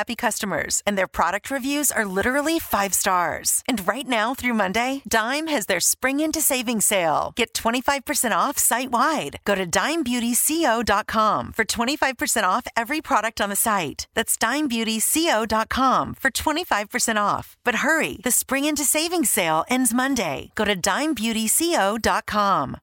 happy 0.00 0.16
customers, 0.16 0.82
and 0.86 0.96
their 0.96 1.14
product 1.18 1.50
reviews 1.50 1.92
are 1.92 2.14
literally 2.18 2.58
five 2.58 2.94
stars. 2.94 3.62
And 3.68 3.86
right 3.86 4.08
now 4.08 4.34
through 4.34 4.54
Monday, 4.54 5.02
Dime 5.06 5.48
has 5.48 5.66
their 5.66 5.88
spring 5.92 6.20
into 6.20 6.40
savings 6.40 6.86
sale. 6.86 7.32
Get 7.36 7.52
25% 7.52 8.32
off 8.32 8.56
site 8.58 8.90
wide. 8.90 9.38
Go 9.44 9.54
to 9.54 9.66
dimebeautyco.com 9.66 11.52
for 11.52 11.64
25% 11.64 12.44
off 12.44 12.66
every 12.76 13.00
product 13.00 13.40
on 13.40 13.50
the 13.50 13.62
site. 13.68 14.06
That's 14.14 14.36
dimebeautyco.com 14.38 16.14
for 16.14 16.30
25% 16.30 17.16
off. 17.16 17.56
But 17.64 17.76
hurry, 17.86 18.20
the 18.24 18.38
spring 18.42 18.64
into 18.64 18.84
savings 18.84 19.30
sale 19.30 19.64
ends 19.68 19.92
Monday. 19.92 20.52
Go 20.54 20.64
to 20.64 20.76
dimebeautyco.com. 20.76 22.76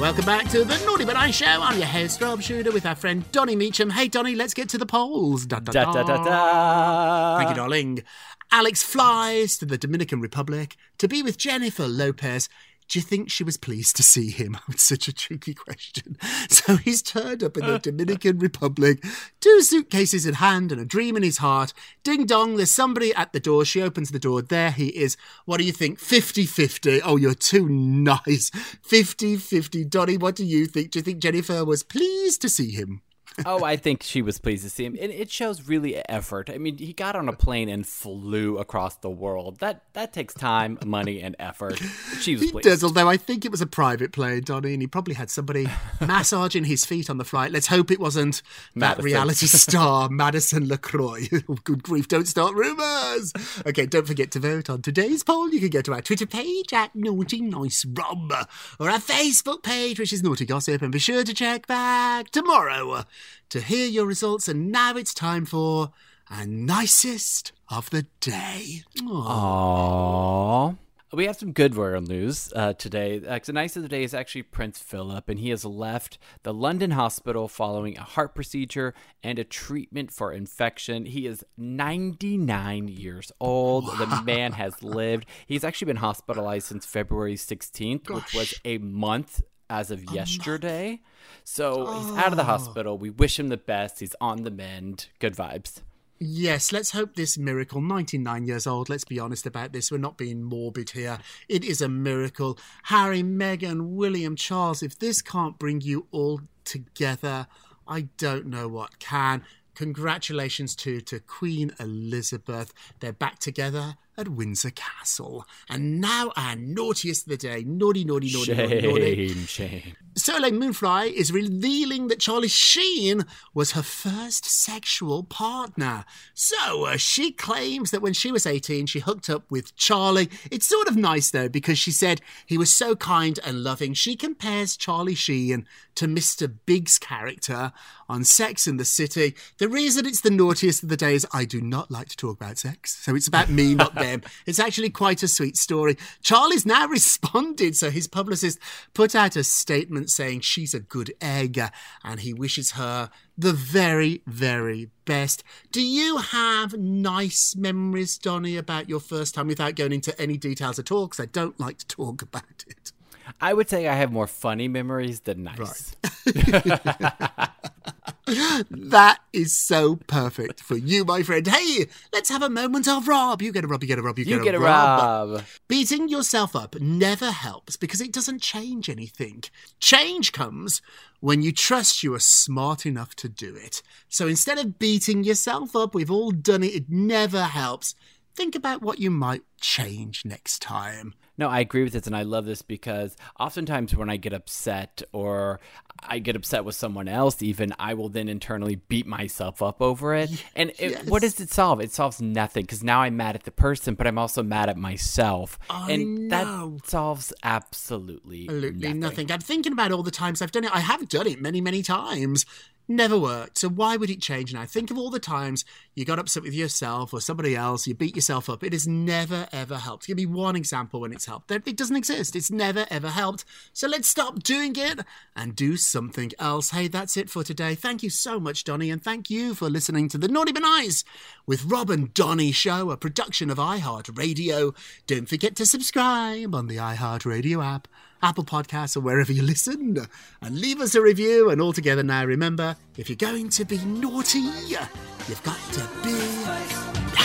Welcome 0.00 0.24
back 0.24 0.48
to 0.50 0.64
the 0.64 0.76
Naughty 0.84 1.04
But 1.04 1.12
Nice 1.14 1.36
Show. 1.36 1.46
I'm 1.46 1.78
your 1.78 1.86
host, 1.86 2.20
Rob 2.20 2.42
Shooter, 2.42 2.72
with 2.72 2.84
our 2.86 2.96
friend 2.96 3.24
Donny 3.30 3.54
Meacham. 3.54 3.88
Hey, 3.90 4.08
Donny, 4.08 4.34
let's 4.34 4.52
get 4.52 4.68
to 4.70 4.78
the 4.78 4.86
polls. 4.86 5.46
Da, 5.46 5.60
da, 5.60 5.70
Da, 5.70 5.92
da, 5.92 6.02
da, 6.02 6.24
da. 6.24 7.36
Thank 7.38 7.50
you, 7.50 7.54
darling. 7.56 8.02
Alex 8.50 8.82
flies 8.82 9.56
to 9.58 9.64
the 9.64 9.78
Dominican 9.78 10.20
Republic 10.20 10.76
to 10.98 11.06
be 11.06 11.22
with 11.22 11.38
Jennifer 11.38 11.86
Lopez. 11.86 12.48
Do 12.88 12.98
you 12.98 13.02
think 13.02 13.30
she 13.30 13.44
was 13.44 13.56
pleased 13.56 13.96
to 13.96 14.02
see 14.02 14.30
him? 14.30 14.58
It's 14.68 14.82
such 14.82 15.08
a 15.08 15.12
tricky 15.12 15.54
question. 15.54 16.16
So 16.48 16.76
he's 16.76 17.02
turned 17.02 17.42
up 17.42 17.56
in 17.56 17.66
the 17.66 17.74
uh, 17.74 17.78
Dominican 17.78 18.38
Republic, 18.38 19.02
two 19.40 19.62
suitcases 19.62 20.26
in 20.26 20.34
hand 20.34 20.70
and 20.70 20.80
a 20.80 20.84
dream 20.84 21.16
in 21.16 21.22
his 21.22 21.38
heart. 21.38 21.72
Ding 22.04 22.26
dong, 22.26 22.56
there's 22.56 22.70
somebody 22.70 23.14
at 23.14 23.32
the 23.32 23.40
door. 23.40 23.64
She 23.64 23.80
opens 23.80 24.10
the 24.10 24.18
door. 24.18 24.42
There 24.42 24.70
he 24.70 24.88
is. 24.88 25.16
What 25.44 25.58
do 25.58 25.64
you 25.64 25.72
think? 25.72 25.98
50 25.98 26.44
50. 26.46 27.02
Oh, 27.02 27.16
you're 27.16 27.34
too 27.34 27.68
nice. 27.68 28.50
50 28.82 29.36
50. 29.36 29.84
Donny, 29.84 30.16
what 30.16 30.36
do 30.36 30.44
you 30.44 30.66
think? 30.66 30.90
Do 30.90 30.98
you 30.98 31.02
think 31.02 31.20
Jennifer 31.20 31.64
was 31.64 31.82
pleased 31.82 32.42
to 32.42 32.48
see 32.48 32.70
him? 32.70 33.02
Oh, 33.46 33.64
I 33.64 33.76
think 33.76 34.02
she 34.02 34.22
was 34.22 34.38
pleased 34.38 34.64
to 34.64 34.70
see 34.70 34.84
him. 34.84 34.96
And 35.00 35.10
it 35.12 35.30
shows 35.30 35.68
really 35.68 35.96
effort. 36.08 36.50
I 36.50 36.58
mean, 36.58 36.78
he 36.78 36.92
got 36.92 37.16
on 37.16 37.28
a 37.28 37.32
plane 37.32 37.68
and 37.68 37.86
flew 37.86 38.58
across 38.58 38.96
the 38.96 39.10
world. 39.10 39.58
That 39.60 39.82
that 39.94 40.12
takes 40.12 40.34
time, 40.34 40.78
money, 40.84 41.20
and 41.20 41.36
effort. 41.38 41.78
She 42.20 42.34
was 42.34 42.42
He 42.42 42.50
pleased. 42.50 42.64
does, 42.64 42.84
although 42.84 43.08
I 43.08 43.16
think 43.16 43.44
it 43.44 43.50
was 43.50 43.60
a 43.60 43.66
private 43.66 44.12
plane, 44.12 44.42
Donny, 44.44 44.72
and 44.74 44.82
he 44.82 44.86
probably 44.86 45.14
had 45.14 45.30
somebody 45.30 45.68
massaging 46.00 46.64
his 46.64 46.84
feet 46.84 47.08
on 47.10 47.18
the 47.18 47.24
flight. 47.24 47.52
Let's 47.52 47.66
hope 47.68 47.90
it 47.90 48.00
wasn't 48.00 48.42
that 48.76 49.02
reality 49.02 49.46
star, 49.46 50.08
Madison 50.08 50.66
LeCroy. 50.68 51.62
Good 51.64 51.82
grief, 51.82 52.08
don't 52.08 52.26
start 52.28 52.54
rumours. 52.54 53.32
Okay, 53.66 53.86
don't 53.86 54.06
forget 54.06 54.30
to 54.32 54.40
vote 54.40 54.68
on 54.70 54.82
today's 54.82 55.22
poll. 55.22 55.50
You 55.52 55.60
can 55.60 55.70
go 55.70 55.82
to 55.82 55.92
our 55.94 56.02
Twitter 56.02 56.26
page 56.26 56.72
at 56.72 56.94
Naughty 56.94 57.40
Nice 57.40 57.84
Rob 57.84 58.32
or 58.78 58.90
our 58.90 58.98
Facebook 58.98 59.62
page, 59.62 59.98
which 59.98 60.12
is 60.12 60.22
Naughty 60.22 60.44
Gossip, 60.44 60.82
and 60.82 60.92
be 60.92 60.98
sure 60.98 61.24
to 61.24 61.34
check 61.34 61.66
back 61.66 62.30
tomorrow 62.30 63.04
to 63.50 63.60
hear 63.60 63.86
your 63.86 64.06
results. 64.06 64.48
And 64.48 64.70
now 64.70 64.96
it's 64.96 65.14
time 65.14 65.44
for 65.44 65.92
our 66.30 66.46
nicest 66.46 67.52
of 67.68 67.90
the 67.90 68.06
day. 68.20 68.82
Aww. 68.98 70.78
We 71.14 71.26
have 71.26 71.36
some 71.36 71.52
good 71.52 71.74
royal 71.74 72.00
news 72.00 72.50
uh, 72.56 72.72
today. 72.72 73.20
Uh, 73.26 73.38
the 73.44 73.52
nice 73.52 73.76
of 73.76 73.82
the 73.82 73.88
day 73.88 74.02
is 74.02 74.14
actually 74.14 74.44
Prince 74.44 74.78
Philip, 74.78 75.28
and 75.28 75.38
he 75.38 75.50
has 75.50 75.62
left 75.62 76.16
the 76.42 76.54
London 76.54 76.92
hospital 76.92 77.48
following 77.48 77.98
a 77.98 78.02
heart 78.02 78.34
procedure 78.34 78.94
and 79.22 79.38
a 79.38 79.44
treatment 79.44 80.10
for 80.10 80.32
infection. 80.32 81.04
He 81.04 81.26
is 81.26 81.44
99 81.58 82.88
years 82.88 83.30
old. 83.40 83.88
The 83.98 84.22
man 84.24 84.52
has 84.52 84.82
lived. 84.82 85.26
He's 85.46 85.64
actually 85.64 85.86
been 85.86 85.96
hospitalized 85.96 86.68
since 86.68 86.86
February 86.86 87.34
16th, 87.34 88.08
which 88.08 88.32
was 88.32 88.54
a 88.64 88.78
month 88.78 89.42
as 89.72 89.90
of 89.90 90.12
yesterday. 90.12 91.00
So 91.44 91.86
he's 91.94 92.18
out 92.18 92.28
of 92.28 92.36
the 92.36 92.42
oh. 92.42 92.46
hospital. 92.46 92.98
We 92.98 93.10
wish 93.10 93.38
him 93.38 93.48
the 93.48 93.56
best. 93.56 94.00
He's 94.00 94.14
on 94.20 94.42
the 94.42 94.50
mend. 94.50 95.08
Good 95.18 95.34
vibes. 95.34 95.80
Yes, 96.18 96.70
let's 96.70 96.92
hope 96.92 97.16
this 97.16 97.36
miracle. 97.36 97.80
99 97.80 98.44
years 98.44 98.66
old, 98.66 98.88
let's 98.88 99.04
be 99.04 99.18
honest 99.18 99.44
about 99.44 99.72
this. 99.72 99.90
We're 99.90 99.98
not 99.98 100.16
being 100.16 100.44
morbid 100.44 100.90
here. 100.90 101.18
It 101.48 101.64
is 101.64 101.80
a 101.80 101.88
miracle. 101.88 102.58
Harry, 102.84 103.24
Meghan, 103.24 103.94
William, 103.94 104.36
Charles, 104.36 104.84
if 104.84 104.96
this 104.98 105.20
can't 105.20 105.58
bring 105.58 105.80
you 105.80 106.06
all 106.12 106.42
together, 106.64 107.48
I 107.88 108.02
don't 108.18 108.46
know 108.46 108.68
what 108.68 109.00
can. 109.00 109.42
Congratulations 109.74 110.76
to, 110.76 111.00
to 111.00 111.18
Queen 111.18 111.72
Elizabeth. 111.80 112.72
They're 113.00 113.12
back 113.12 113.40
together 113.40 113.96
at 114.16 114.28
Windsor 114.28 114.70
Castle. 114.70 115.46
And 115.68 116.00
now 116.00 116.32
our 116.36 116.56
naughtiest 116.56 117.26
of 117.26 117.30
the 117.30 117.36
day. 117.36 117.64
Naughty, 117.64 118.04
naughty, 118.04 118.30
naughty, 118.32 118.54
naughty, 118.54 118.80
naughty. 118.82 119.28
Shame, 119.28 119.46
shame. 119.46 119.96
Soleil 120.14 120.52
Moon 120.52 120.74
Frye 120.74 121.06
is 121.06 121.32
revealing 121.32 122.08
that 122.08 122.20
Charlie 122.20 122.48
Sheen 122.48 123.24
was 123.54 123.72
her 123.72 123.82
first 123.82 124.44
sexual 124.44 125.22
partner. 125.22 126.04
So 126.34 126.84
uh, 126.84 126.96
she 126.98 127.32
claims 127.32 127.90
that 127.90 128.02
when 128.02 128.12
she 128.12 128.30
was 128.30 128.46
18, 128.46 128.86
she 128.86 129.00
hooked 129.00 129.30
up 129.30 129.50
with 129.50 129.74
Charlie. 129.76 130.28
It's 130.50 130.66
sort 130.66 130.88
of 130.88 130.96
nice 130.96 131.30
though, 131.30 131.48
because 131.48 131.78
she 131.78 131.92
said 131.92 132.20
he 132.44 132.58
was 132.58 132.76
so 132.76 132.94
kind 132.94 133.40
and 133.44 133.64
loving. 133.64 133.94
She 133.94 134.14
compares 134.14 134.76
Charlie 134.76 135.14
Sheen 135.14 135.66
to 135.94 136.06
Mr. 136.06 136.52
Big's 136.66 136.98
character 136.98 137.72
on 138.08 138.24
Sex 138.24 138.66
in 138.66 138.76
the 138.76 138.84
City. 138.84 139.34
The 139.58 139.68
reason 139.68 140.06
it's 140.06 140.20
the 140.20 140.30
naughtiest 140.30 140.82
of 140.82 140.90
the 140.90 140.96
day 140.96 141.14
is 141.14 141.26
I 141.32 141.46
do 141.46 141.60
not 141.60 141.90
like 141.90 142.08
to 142.10 142.16
talk 142.16 142.40
about 142.40 142.58
sex. 142.58 142.96
So 143.02 143.14
it's 143.14 143.28
about 143.28 143.48
me, 143.48 143.74
not 143.74 143.94
them. 144.02 144.22
It's 144.46 144.58
actually 144.58 144.90
quite 144.90 145.22
a 145.22 145.28
sweet 145.28 145.56
story. 145.56 145.96
Charlie's 146.22 146.66
now 146.66 146.86
responded, 146.88 147.76
so 147.76 147.90
his 147.90 148.08
publicist 148.08 148.58
put 148.94 149.14
out 149.14 149.36
a 149.36 149.44
statement 149.44 150.10
saying 150.10 150.40
she's 150.40 150.74
a 150.74 150.80
good 150.80 151.12
egg 151.20 151.60
and 152.04 152.20
he 152.20 152.32
wishes 152.32 152.72
her 152.72 153.10
the 153.36 153.52
very, 153.52 154.22
very 154.26 154.90
best. 155.04 155.42
Do 155.70 155.82
you 155.82 156.18
have 156.18 156.74
nice 156.74 157.56
memories, 157.56 158.18
Donny, 158.18 158.56
about 158.56 158.88
your 158.88 159.00
first 159.00 159.34
time 159.34 159.48
without 159.48 159.74
going 159.74 159.92
into 159.92 160.18
any 160.20 160.36
details 160.36 160.78
at 160.78 160.92
all? 160.92 161.06
Because 161.06 161.20
I 161.20 161.26
don't 161.26 161.58
like 161.58 161.78
to 161.78 161.86
talk 161.86 162.22
about 162.28 162.64
it. 162.66 162.92
I 163.40 163.54
would 163.54 163.68
say 163.68 163.88
I 163.88 163.94
have 163.94 164.12
more 164.12 164.26
funny 164.26 164.68
memories 164.68 165.20
than 165.20 165.44
nice. 165.44 165.94
That 168.26 169.18
is 169.32 169.56
so 169.56 169.96
perfect 169.96 170.60
for 170.60 170.76
you, 170.76 171.04
my 171.04 171.22
friend. 171.22 171.46
Hey, 171.46 171.86
let's 172.12 172.28
have 172.28 172.42
a 172.42 172.48
moment 172.50 172.86
of 172.86 173.08
Rob. 173.08 173.42
You 173.42 173.52
get 173.52 173.64
a 173.64 173.66
Rob, 173.66 173.82
you 173.82 173.88
get 173.88 173.98
a 173.98 174.02
Rob, 174.02 174.18
you, 174.18 174.24
You 174.24 174.36
get, 174.36 174.44
get 174.44 174.54
a 174.54 174.58
a 174.58 174.60
Rob. 174.60 175.30
Rob. 175.30 175.44
Beating 175.68 176.08
yourself 176.08 176.54
up 176.54 176.80
never 176.80 177.30
helps 177.30 177.76
because 177.76 178.00
it 178.00 178.12
doesn't 178.12 178.40
change 178.40 178.88
anything. 178.88 179.42
Change 179.80 180.32
comes 180.32 180.82
when 181.20 181.42
you 181.42 181.52
trust 181.52 182.02
you 182.02 182.14
are 182.14 182.20
smart 182.20 182.86
enough 182.86 183.14
to 183.16 183.28
do 183.28 183.54
it. 183.56 183.82
So 184.08 184.26
instead 184.28 184.58
of 184.58 184.78
beating 184.78 185.24
yourself 185.24 185.74
up, 185.74 185.94
we've 185.94 186.10
all 186.10 186.30
done 186.30 186.62
it, 186.62 186.74
it 186.74 186.84
never 186.88 187.44
helps. 187.44 187.94
Think 188.34 188.54
about 188.54 188.82
what 188.82 188.98
you 188.98 189.10
might 189.10 189.42
change 189.60 190.24
next 190.24 190.62
time. 190.62 191.14
No, 191.38 191.48
I 191.48 191.60
agree 191.60 191.82
with 191.82 191.94
this, 191.94 192.06
and 192.06 192.14
I 192.14 192.22
love 192.22 192.44
this 192.44 192.60
because 192.62 193.16
oftentimes 193.40 193.96
when 193.96 194.10
I 194.10 194.16
get 194.18 194.32
upset 194.34 195.02
or 195.12 195.60
I 196.02 196.18
get 196.18 196.36
upset 196.36 196.64
with 196.64 196.74
someone 196.74 197.08
else, 197.08 197.42
even 197.42 197.72
I 197.78 197.94
will 197.94 198.10
then 198.10 198.28
internally 198.28 198.76
beat 198.76 199.06
myself 199.06 199.62
up 199.62 199.80
over 199.80 200.14
it. 200.14 200.30
And 200.54 200.70
it, 200.78 200.90
Yes. 200.92 201.06
what 201.06 201.22
does 201.22 201.40
it 201.40 201.50
solve? 201.50 201.80
It 201.80 201.90
solves 201.92 202.20
nothing 202.20 202.64
because 202.64 202.84
now 202.84 203.00
I'm 203.00 203.16
mad 203.16 203.34
at 203.34 203.44
the 203.44 203.50
person, 203.50 203.94
but 203.94 204.06
I'm 204.06 204.18
also 204.18 204.42
mad 204.42 204.68
at 204.68 204.76
myself, 204.76 205.58
I 205.70 205.92
and 205.92 206.28
know. 206.28 206.76
that 206.78 206.86
solves 206.88 207.32
absolutely, 207.42 208.42
Absolutely 208.48 208.78
nothing. 208.80 209.00
nothing. 209.00 209.32
I'm 209.32 209.40
thinking 209.40 209.72
about 209.72 209.90
all 209.92 210.02
the 210.02 210.10
times 210.10 210.42
I've 210.42 210.52
done 210.52 210.64
it. 210.64 210.74
I 210.74 210.80
have 210.80 211.08
done 211.08 211.26
it 211.26 211.40
many, 211.40 211.60
many 211.60 211.82
times. 211.82 212.44
Never 212.88 213.16
worked. 213.16 213.58
So 213.58 213.68
why 213.68 213.96
would 213.96 214.10
it 214.10 214.20
change 214.20 214.52
now? 214.52 214.66
Think 214.66 214.90
of 214.90 214.98
all 214.98 215.10
the 215.10 215.20
times 215.20 215.64
you 215.94 216.04
got 216.04 216.18
upset 216.18 216.42
with 216.42 216.52
yourself 216.52 217.14
or 217.14 217.20
somebody 217.20 217.54
else, 217.54 217.86
you 217.86 217.94
beat 217.94 218.16
yourself 218.16 218.50
up. 218.50 218.64
It 218.64 218.72
has 218.72 218.88
never, 218.88 219.46
ever 219.52 219.78
helped. 219.78 220.06
Give 220.06 220.16
me 220.16 220.26
one 220.26 220.56
example 220.56 221.00
when 221.00 221.12
it's 221.12 221.26
helped. 221.26 221.50
It 221.50 221.76
doesn't 221.76 221.96
exist. 221.96 222.34
It's 222.34 222.50
never, 222.50 222.86
ever 222.90 223.08
helped. 223.08 223.44
So 223.72 223.86
let's 223.86 224.08
stop 224.08 224.42
doing 224.42 224.74
it 224.76 225.00
and 225.36 225.54
do 225.54 225.76
something 225.76 226.32
else. 226.38 226.70
Hey, 226.70 226.88
that's 226.88 227.16
it 227.16 227.30
for 227.30 227.44
today. 227.44 227.74
Thank 227.74 228.02
you 228.02 228.10
so 228.10 228.40
much, 228.40 228.64
Donny, 228.64 228.90
and 228.90 229.02
thank 229.02 229.30
you 229.30 229.54
for 229.54 229.70
listening 229.70 230.08
to 230.08 230.18
the 230.18 230.28
Naughty 230.28 230.52
But 230.52 230.62
Nice 230.62 231.04
with 231.46 231.64
Rob 231.64 231.88
and 231.88 232.12
Donny 232.12 232.52
Show, 232.52 232.90
a 232.90 232.96
production 232.96 233.48
of 233.48 233.58
iHeartRadio. 233.58 234.74
Don't 235.06 235.28
forget 235.28 235.54
to 235.56 235.66
subscribe 235.66 236.54
on 236.54 236.66
the 236.66 236.76
iHeartRadio 236.76 237.64
app. 237.64 237.88
Apple 238.22 238.44
Podcasts, 238.44 238.96
or 238.96 239.00
wherever 239.00 239.32
you 239.32 239.42
listen, 239.42 240.06
and 240.40 240.58
leave 240.60 240.80
us 240.80 240.94
a 240.94 241.02
review. 241.02 241.50
And 241.50 241.60
all 241.60 241.72
together 241.72 242.02
now, 242.02 242.24
remember, 242.24 242.76
if 242.96 243.08
you're 243.08 243.16
going 243.16 243.48
to 243.50 243.64
be 243.64 243.78
naughty, 243.78 244.38
you've 244.38 245.42
got 245.42 245.58
to 245.72 245.88
be 246.02 246.12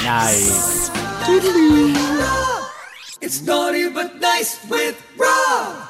Nice. 0.03 0.89
It's 3.19 3.41
naughty 3.41 3.89
but 3.89 4.19
nice 4.19 4.63
with 4.69 5.01
Rob. 5.17 5.89